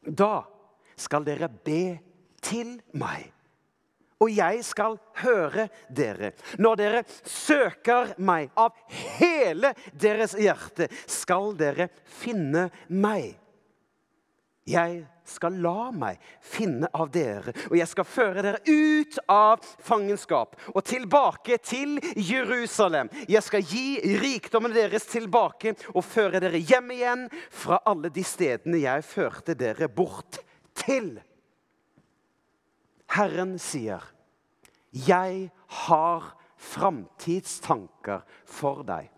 Da 0.04 0.40
skal 1.00 1.24
dere 1.26 1.48
be 1.48 1.98
til 2.42 2.78
meg. 2.98 3.30
Og 4.20 4.28
jeg 4.36 4.60
skal 4.68 4.98
høre 5.22 5.68
dere. 5.88 6.34
Når 6.60 6.76
dere 6.76 7.04
søker 7.24 8.12
meg 8.20 8.50
av 8.60 8.76
hele 9.16 9.72
deres 9.96 10.34
hjerte, 10.36 10.90
skal 11.08 11.54
dere 11.56 11.88
finne 12.04 12.66
meg. 12.92 13.39
Jeg 14.70 15.00
skal 15.26 15.56
la 15.62 15.90
meg 15.94 16.18
finne 16.42 16.88
av 16.94 17.10
dere, 17.14 17.54
og 17.70 17.76
jeg 17.78 17.88
skal 17.90 18.06
føre 18.08 18.44
dere 18.44 18.60
ut 18.66 19.18
av 19.30 19.64
fangenskap 19.86 20.56
og 20.72 20.82
tilbake 20.86 21.58
til 21.64 21.98
Jerusalem. 22.14 23.10
Jeg 23.30 23.42
skal 23.46 23.64
gi 23.66 24.18
rikdommen 24.20 24.74
deres 24.74 25.08
tilbake 25.10 25.74
og 25.94 26.04
føre 26.06 26.42
dere 26.42 26.60
hjem 26.60 26.94
igjen 26.96 27.26
fra 27.50 27.80
alle 27.88 28.12
de 28.14 28.24
stedene 28.26 28.82
jeg 28.82 29.06
førte 29.06 29.56
dere 29.58 29.90
bort 29.90 30.42
til. 30.78 31.18
Herren 33.10 33.58
sier, 33.58 34.02
'Jeg 34.92 35.50
har 35.66 36.36
framtidstanker 36.56 38.22
for 38.44 38.82
deg'. 38.82 39.10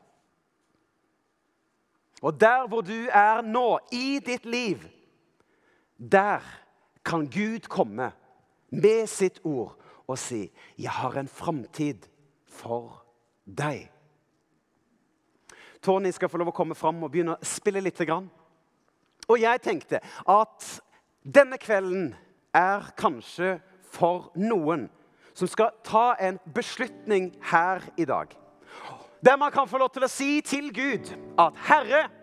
Og 2.22 2.40
der 2.40 2.68
hvor 2.68 2.80
du 2.80 3.09
er 3.11 3.42
nå, 3.42 3.78
i 3.90 4.18
ditt 4.18 4.44
liv, 4.46 4.78
der 6.11 6.40
kan 7.05 7.26
Gud 7.30 7.68
komme 7.68 8.12
med 8.70 9.07
sitt 9.07 9.40
ord 9.44 9.78
og 10.07 10.18
si, 10.18 10.53
'Jeg 10.78 10.90
har 10.90 11.18
en 11.18 11.28
framtid 11.28 12.09
for 12.46 13.05
deg'. 13.46 13.88
Tony 15.82 16.11
skal 16.11 16.28
få 16.28 16.38
lov 16.38 16.48
å 16.48 16.55
komme 16.55 16.74
fram 16.74 17.03
og 17.03 17.11
begynne 17.11 17.36
å 17.36 17.44
spille 17.44 17.80
litt. 17.80 18.00
Og 19.28 19.40
jeg 19.40 19.62
tenkte 19.62 20.00
at 20.28 20.80
denne 21.34 21.59
kvelden 21.59 22.14
er 22.55 22.92
kanskje 22.96 23.61
for 23.82 24.30
noen 24.34 24.90
som 25.34 25.48
skal 25.48 25.70
ta 25.84 26.14
en 26.20 26.38
beslutning 26.55 27.32
her 27.42 27.80
i 27.96 28.05
dag. 28.05 28.28
Der 29.24 29.36
man 29.36 29.53
kan 29.53 29.68
få 29.68 29.78
lov 29.78 29.92
til 29.94 30.05
å 30.05 30.11
si 30.11 30.40
til 30.40 30.72
Gud 30.74 31.12
at 31.38 31.55
'Herre' 31.55 32.22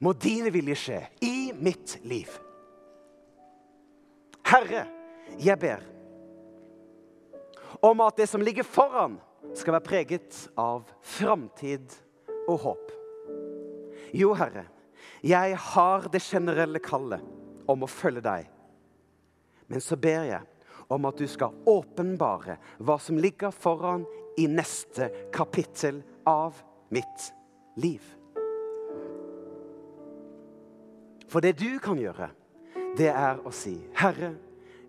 må 0.00 0.12
dine 0.16 0.52
vilje 0.52 0.76
skje 0.80 1.00
i 1.24 1.50
mitt 1.56 1.98
liv. 2.08 2.30
Herre, 4.50 4.86
jeg 5.38 5.58
ber 5.60 5.84
om 7.80 8.00
at 8.04 8.18
det 8.18 8.26
som 8.28 8.42
ligger 8.44 8.66
foran, 8.66 9.18
skal 9.56 9.72
være 9.78 9.86
preget 9.86 10.36
av 10.60 10.84
framtid 11.02 11.94
og 12.44 12.58
håp. 12.66 12.90
Jo, 14.12 14.34
Herre, 14.36 14.66
jeg 15.24 15.56
har 15.56 16.08
det 16.12 16.20
generelle 16.22 16.82
kallet 16.82 17.24
om 17.70 17.86
å 17.86 17.90
følge 17.90 18.22
deg. 18.24 18.50
Men 19.70 19.82
så 19.82 19.96
ber 19.96 20.28
jeg 20.28 20.44
om 20.90 21.08
at 21.08 21.18
du 21.18 21.26
skal 21.30 21.56
åpenbare 21.70 22.58
hva 22.82 22.98
som 23.00 23.18
ligger 23.18 23.54
foran 23.54 24.04
i 24.38 24.48
neste 24.50 25.08
kapittel 25.34 26.02
av 26.28 26.58
mitt 26.92 27.30
liv. 27.80 28.02
For 31.30 31.40
det 31.40 31.58
du 31.60 31.78
kan 31.82 31.98
gjøre, 31.98 32.30
det 32.98 33.08
er 33.08 33.38
å 33.46 33.52
si, 33.54 33.76
'Herre, 33.94 34.34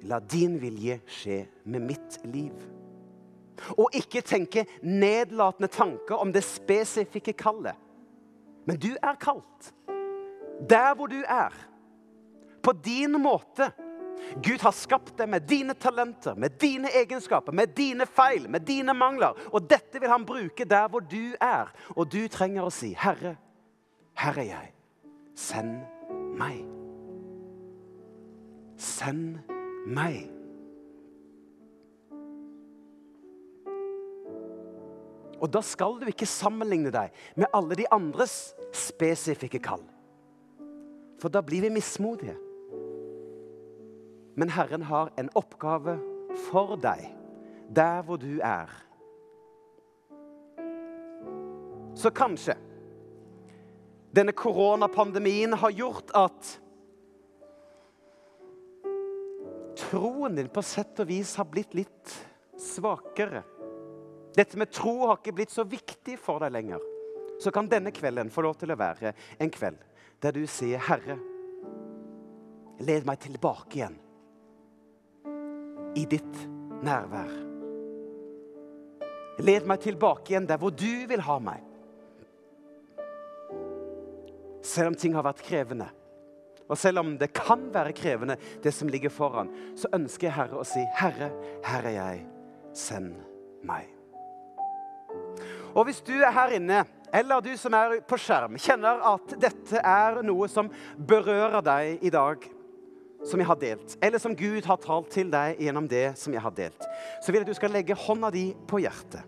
la 0.02 0.20
din 0.20 0.58
vilje 0.62 1.02
skje 1.06 1.46
med 1.66 1.82
mitt 1.82 2.18
liv. 2.26 2.54
Og 3.78 3.94
ikke 3.94 4.24
tenke 4.26 4.66
nedlatende 4.82 5.70
tanker 5.70 6.18
om 6.18 6.32
det 6.34 6.44
spesifikke 6.44 7.34
kallet. 7.38 7.78
Men 8.66 8.78
du 8.78 8.90
er 8.98 9.16
kalt. 9.22 9.74
Der 10.70 10.96
hvor 10.96 11.08
du 11.08 11.22
er. 11.22 11.54
På 12.64 12.72
din 12.74 13.22
måte. 13.22 13.72
Gud 14.44 14.62
har 14.62 14.72
skapt 14.72 15.18
deg 15.18 15.30
med 15.30 15.48
dine 15.50 15.74
talenter, 15.74 16.36
med 16.36 16.58
dine 16.62 16.90
egenskaper, 16.90 17.52
med 17.52 17.74
dine 17.78 18.06
feil, 18.06 18.50
med 18.50 18.62
dine 18.66 18.94
mangler. 18.94 19.34
Og 19.54 19.70
dette 19.70 20.00
vil 20.00 20.10
han 20.10 20.26
bruke 20.26 20.66
der 20.66 20.88
hvor 20.88 21.02
du 21.02 21.34
er. 21.42 21.74
Og 21.96 22.12
du 22.12 22.28
trenger 22.28 22.66
å 22.66 22.74
si, 22.74 22.96
'Herre, 22.98 23.38
her 24.14 24.38
er 24.38 24.44
jeg. 24.44 24.74
Send 25.36 25.78
meg.' 25.78 26.01
Send 28.82 29.40
meg. 29.86 30.30
Og 35.42 35.50
da 35.50 35.62
skal 35.66 35.98
du 36.02 36.06
ikke 36.10 36.30
sammenligne 36.30 36.92
deg 36.94 37.14
med 37.40 37.50
alle 37.58 37.78
de 37.78 37.88
andres 37.94 38.54
spesifikke 38.78 39.62
kall. 39.64 39.82
For 41.22 41.34
da 41.34 41.42
blir 41.46 41.66
vi 41.66 41.74
mismodige. 41.74 42.38
Men 44.38 44.54
Herren 44.54 44.86
har 44.86 45.12
en 45.20 45.30
oppgave 45.38 45.98
for 46.50 46.78
deg 46.82 47.10
der 47.76 48.02
hvor 48.06 48.22
du 48.22 48.40
er. 48.46 48.70
Så 51.96 52.10
kanskje 52.10 52.56
denne 54.12 54.32
koronapandemien 54.32 55.54
har 55.54 55.72
gjort 55.72 56.12
at 56.18 56.50
troen 59.78 60.36
din 60.36 60.52
på 60.52 60.64
sett 60.64 61.00
og 61.00 61.08
vis 61.08 61.34
har 61.40 61.48
blitt 61.52 61.74
litt 61.78 62.16
svakere. 62.60 63.44
Dette 64.36 64.60
med 64.60 64.72
tro 64.72 65.08
har 65.08 65.20
ikke 65.20 65.36
blitt 65.36 65.54
så 65.54 65.64
viktig 65.68 66.18
for 66.20 66.44
deg 66.44 66.54
lenger. 66.56 66.84
Så 67.42 67.52
kan 67.56 67.70
denne 67.72 67.92
kvelden 67.96 68.30
få 68.32 68.44
lov 68.46 68.60
til 68.60 68.72
å 68.72 68.80
være 68.80 69.16
en 69.42 69.52
kveld 69.52 69.80
der 70.22 70.36
du 70.36 70.44
sier, 70.46 70.78
'Herre, 70.78 71.18
led 72.80 73.08
meg 73.08 73.20
tilbake 73.20 73.80
igjen 73.80 73.98
i 75.98 76.06
ditt 76.06 76.38
nærvær'. 76.86 77.40
Led 79.42 79.66
meg 79.66 79.82
tilbake 79.82 80.30
igjen 80.30 80.48
der 80.48 80.60
hvor 80.62 80.70
du 80.70 81.08
vil 81.08 81.22
ha 81.26 81.40
meg. 81.40 81.71
Selv 84.62 84.92
om 84.92 84.96
ting 84.96 85.16
har 85.18 85.26
vært 85.26 85.42
krevende, 85.46 85.90
og 86.72 86.78
selv 86.78 87.02
om 87.02 87.18
det 87.20 87.34
kan 87.36 87.66
være 87.74 87.92
krevende, 87.94 88.38
det 88.64 88.72
som 88.74 88.88
ligger 88.88 89.12
foran, 89.12 89.50
så 89.76 89.90
ønsker 89.94 90.30
jeg 90.30 90.36
Herre 90.38 90.62
å 90.62 90.64
si, 90.64 90.80
'Herre, 90.80 91.32
her 91.66 91.84
er 91.84 91.96
jeg. 91.98 92.26
Send 92.74 93.16
meg'. 93.68 93.92
Og 95.76 95.86
hvis 95.86 96.02
du 96.02 96.14
er 96.14 96.32
her 96.32 96.56
inne, 96.56 96.86
eller 97.14 97.42
du 97.42 97.58
som 97.58 97.74
er 97.74 98.00
på 98.08 98.18
skjerm, 98.20 98.56
kjenner 98.60 99.04
at 99.14 99.36
dette 99.40 99.80
er 99.84 100.22
noe 100.24 100.48
som 100.48 100.70
berører 100.96 101.62
deg 101.62 102.04
i 102.04 102.10
dag, 102.10 102.48
som 103.28 103.40
jeg 103.40 103.48
har 103.48 103.60
delt, 103.60 103.98
eller 104.02 104.20
som 104.20 104.36
Gud 104.36 104.66
har 104.66 104.80
talt 104.82 105.12
til 105.14 105.30
deg 105.32 105.60
gjennom 105.60 105.88
det 105.88 106.18
som 106.18 106.34
jeg 106.34 106.42
har 106.42 106.56
delt, 106.56 106.88
så 107.22 107.32
vil 107.32 107.42
jeg 107.42 107.50
at 107.50 107.54
du 107.54 107.60
skal 107.60 107.76
legge 107.76 108.00
hånda 108.08 108.32
di 108.32 108.48
på 108.68 108.80
hjertet. 108.82 109.22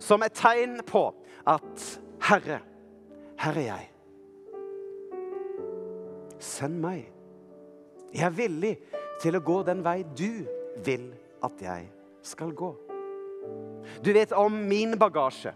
Som 0.00 0.22
et 0.22 0.34
tegn 0.34 0.80
på 0.86 1.04
at 1.46 1.86
Herre, 2.28 2.60
her 3.38 3.60
er 3.60 3.68
jeg. 3.68 3.86
Send 6.38 6.80
meg. 6.82 7.08
Jeg 8.14 8.24
er 8.24 8.34
villig 8.34 8.74
til 9.22 9.36
å 9.36 9.44
gå 9.44 9.60
den 9.66 9.82
vei 9.84 10.00
du 10.16 10.44
vil 10.86 11.10
at 11.44 11.62
jeg 11.62 11.88
skal 12.24 12.52
gå. 12.56 12.70
Du 14.04 14.12
vet 14.14 14.32
om 14.36 14.54
min 14.68 14.96
bagasje. 14.98 15.52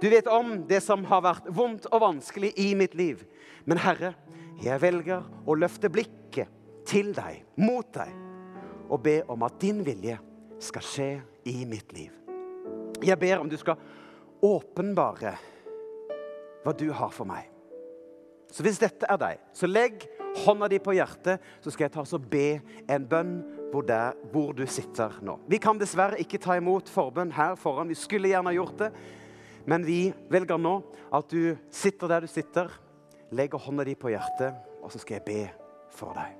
Du 0.00 0.08
vet 0.08 0.28
om 0.32 0.62
det 0.68 0.80
som 0.84 1.04
har 1.10 1.22
vært 1.24 1.50
vondt 1.52 1.88
og 1.90 2.00
vanskelig 2.00 2.54
i 2.60 2.72
mitt 2.78 2.94
liv. 2.96 3.20
Men 3.68 3.80
Herre, 3.82 4.14
jeg 4.64 4.80
velger 4.80 5.26
å 5.44 5.56
løfte 5.58 5.90
blikket 5.92 6.48
til 6.88 7.12
deg, 7.16 7.42
mot 7.60 7.86
deg, 7.94 8.14
og 8.88 9.02
be 9.04 9.20
om 9.30 9.44
at 9.46 9.60
din 9.60 9.82
vilje 9.84 10.16
skal 10.60 10.84
skje 10.84 11.10
i 11.48 11.62
mitt 11.68 11.92
liv. 11.96 12.14
Jeg 13.04 13.16
ber 13.20 13.40
om 13.40 13.48
du 13.48 13.56
skal 13.60 13.80
åpenbare 14.44 15.34
hva 16.64 16.74
du 16.76 16.88
har 16.92 17.12
for 17.12 17.28
meg. 17.28 17.48
Så 18.50 18.64
hvis 18.66 18.80
dette 18.82 19.06
er 19.08 19.20
deg, 19.20 19.40
så 19.54 19.68
legg 19.70 20.04
hånda 20.44 20.68
di 20.70 20.80
på 20.82 20.94
hjertet, 20.94 21.42
så 21.62 21.72
skal 21.72 21.86
jeg 21.86 21.94
ta 21.94 22.04
og 22.04 22.28
be 22.30 22.60
en 22.90 23.06
bønn 23.08 23.38
hvor, 23.70 23.86
der, 23.86 24.18
hvor 24.32 24.52
du 24.56 24.64
sitter 24.66 25.14
nå. 25.22 25.38
Vi 25.50 25.60
kan 25.62 25.78
dessverre 25.78 26.18
ikke 26.22 26.40
ta 26.42 26.56
imot 26.58 26.90
forbønn 26.90 27.32
her 27.36 27.54
foran. 27.58 27.90
Vi 27.90 27.98
skulle 27.98 28.32
gjerne 28.32 28.54
gjort 28.56 28.78
det. 28.82 28.90
Men 29.70 29.84
vi 29.86 30.08
velger 30.32 30.58
nå 30.58 30.80
at 31.14 31.30
du 31.30 31.54
sitter 31.70 32.10
der 32.10 32.26
du 32.26 32.30
sitter, 32.30 32.70
legger 33.30 33.62
hånda 33.62 33.86
di 33.86 33.94
på 33.94 34.10
hjertet, 34.10 34.56
og 34.82 34.90
så 34.90 35.02
skal 35.02 35.20
jeg 35.20 35.26
be 35.28 35.42
for 35.94 36.16
deg. 36.18 36.38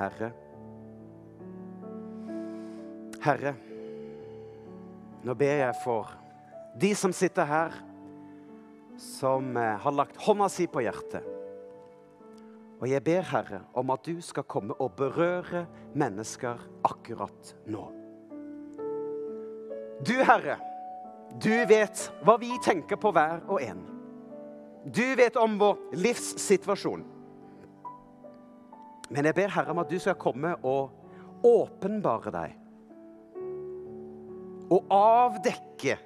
Herre. 0.00 0.30
Herre, 3.20 3.50
nå 5.24 5.34
ber 5.36 5.64
jeg 5.64 5.76
for 5.82 6.14
de 6.80 6.92
som 6.96 7.12
sitter 7.12 7.48
her, 7.48 7.74
som 9.00 9.56
eh, 9.56 9.76
har 9.80 9.94
lagt 9.96 10.18
hånda 10.20 10.48
si 10.52 10.66
på 10.70 10.82
hjertet. 10.84 11.24
Og 12.80 12.88
jeg 12.88 13.04
ber, 13.04 13.24
Herre, 13.28 13.60
om 13.76 13.92
at 13.92 14.04
du 14.06 14.22
skal 14.24 14.46
komme 14.48 14.76
og 14.80 14.94
berøre 14.96 15.66
mennesker 15.92 16.60
akkurat 16.86 17.54
nå. 17.68 17.82
Du, 20.00 20.14
Herre, 20.24 20.56
du 21.36 21.52
vet 21.68 22.06
hva 22.24 22.38
vi 22.40 22.54
tenker 22.64 22.96
på 23.00 23.12
hver 23.12 23.42
og 23.50 23.60
en. 23.60 23.82
Du 24.88 25.04
vet 25.18 25.36
om 25.36 25.58
vår 25.60 25.76
livssituasjon. 26.00 27.04
Men 29.10 29.28
jeg 29.28 29.36
ber 29.36 29.52
Herre 29.52 29.74
om 29.74 29.82
at 29.82 29.92
du 29.92 29.98
skal 30.00 30.16
komme 30.16 30.54
og 30.64 31.44
åpenbare 31.44 32.32
deg. 32.32 32.56
Og 34.70 34.86
avdekke 34.94 35.96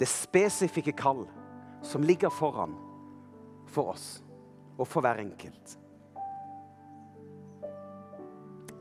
det 0.00 0.08
spesifikke 0.10 0.94
kall 0.98 1.24
som 1.84 2.02
ligger 2.02 2.32
foran 2.32 2.74
for 3.70 3.94
oss 3.94 4.08
og 4.74 4.88
for 4.88 5.04
hver 5.04 5.20
enkelt. 5.22 5.76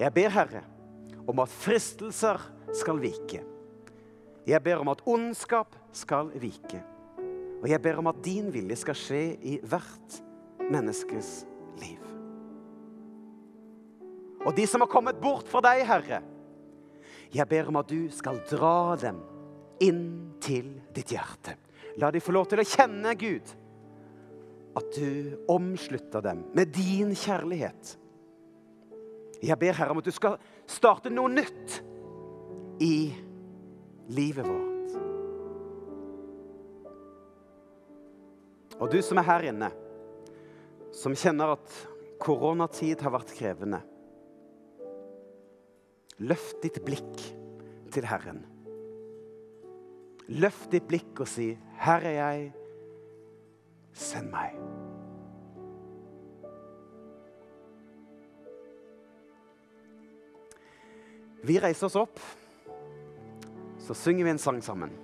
Jeg 0.02 0.10
ber, 0.16 0.32
Herre, 0.34 0.64
om 1.30 1.44
at 1.44 1.52
fristelser 1.54 2.42
skal 2.74 2.98
vike. 3.04 3.44
Jeg 4.48 4.60
ber 4.64 4.82
om 4.82 4.90
at 4.92 5.04
ondskap 5.08 5.78
skal 5.96 6.34
vike. 6.42 6.82
Og 7.62 7.70
jeg 7.70 7.80
ber 7.82 8.02
om 8.02 8.10
at 8.12 8.20
din 8.26 8.50
vilje 8.52 8.82
skal 8.82 8.98
skje 8.98 9.22
i 9.40 9.60
hvert 9.64 10.18
menneskes 10.74 11.44
liv. 11.80 12.02
Og 14.44 14.52
de 14.58 14.66
som 14.68 14.84
har 14.84 14.92
kommet 14.92 15.22
bort 15.24 15.48
fra 15.48 15.62
deg, 15.64 15.86
Herre, 15.88 16.20
jeg 17.34 17.50
ber 17.50 17.70
om 17.70 17.80
at 17.82 17.90
du 17.90 18.08
skal 18.14 18.40
dra 18.50 18.96
dem 19.02 19.20
inn 19.82 20.06
til 20.44 20.70
ditt 20.94 21.14
hjerte. 21.16 21.56
La 22.02 22.12
de 22.14 22.22
få 22.22 22.34
lov 22.34 22.48
til 22.50 22.62
å 22.62 22.68
kjenne, 22.68 23.14
Gud, 23.18 23.54
at 24.78 24.96
du 24.98 25.38
omslutter 25.52 26.24
dem 26.26 26.44
med 26.58 26.74
din 26.74 27.14
kjærlighet. 27.18 27.96
Jeg 29.44 29.60
ber 29.60 29.76
Herre 29.78 29.94
om 29.94 30.02
at 30.02 30.08
du 30.08 30.14
skal 30.16 30.38
starte 30.70 31.12
noe 31.14 31.30
nytt 31.32 31.80
i 32.82 33.12
livet 34.14 34.48
vårt. 34.48 34.70
Og 38.82 38.90
du 38.92 39.00
som 39.06 39.20
er 39.22 39.28
her 39.28 39.50
inne, 39.52 39.70
som 40.94 41.16
kjenner 41.18 41.56
at 41.56 41.76
koronatid 42.24 43.02
har 43.04 43.14
vært 43.14 43.34
krevende. 43.38 43.82
Løft 46.22 46.62
ditt 46.62 46.78
blikk 46.86 47.22
til 47.94 48.06
Herren. 48.06 48.44
Løft 50.30 50.72
ditt 50.72 50.86
blikk 50.88 51.20
og 51.20 51.28
si, 51.28 51.58
'Her 51.80 52.06
er 52.06 52.18
jeg. 52.18 52.54
Send 53.94 54.30
meg.' 54.32 54.60
Vi 61.44 61.60
reiser 61.60 61.90
oss 61.90 61.96
opp, 62.00 62.20
så 63.78 63.94
synger 63.94 64.24
vi 64.24 64.30
en 64.30 64.38
sang 64.38 64.64
sammen. 64.64 65.03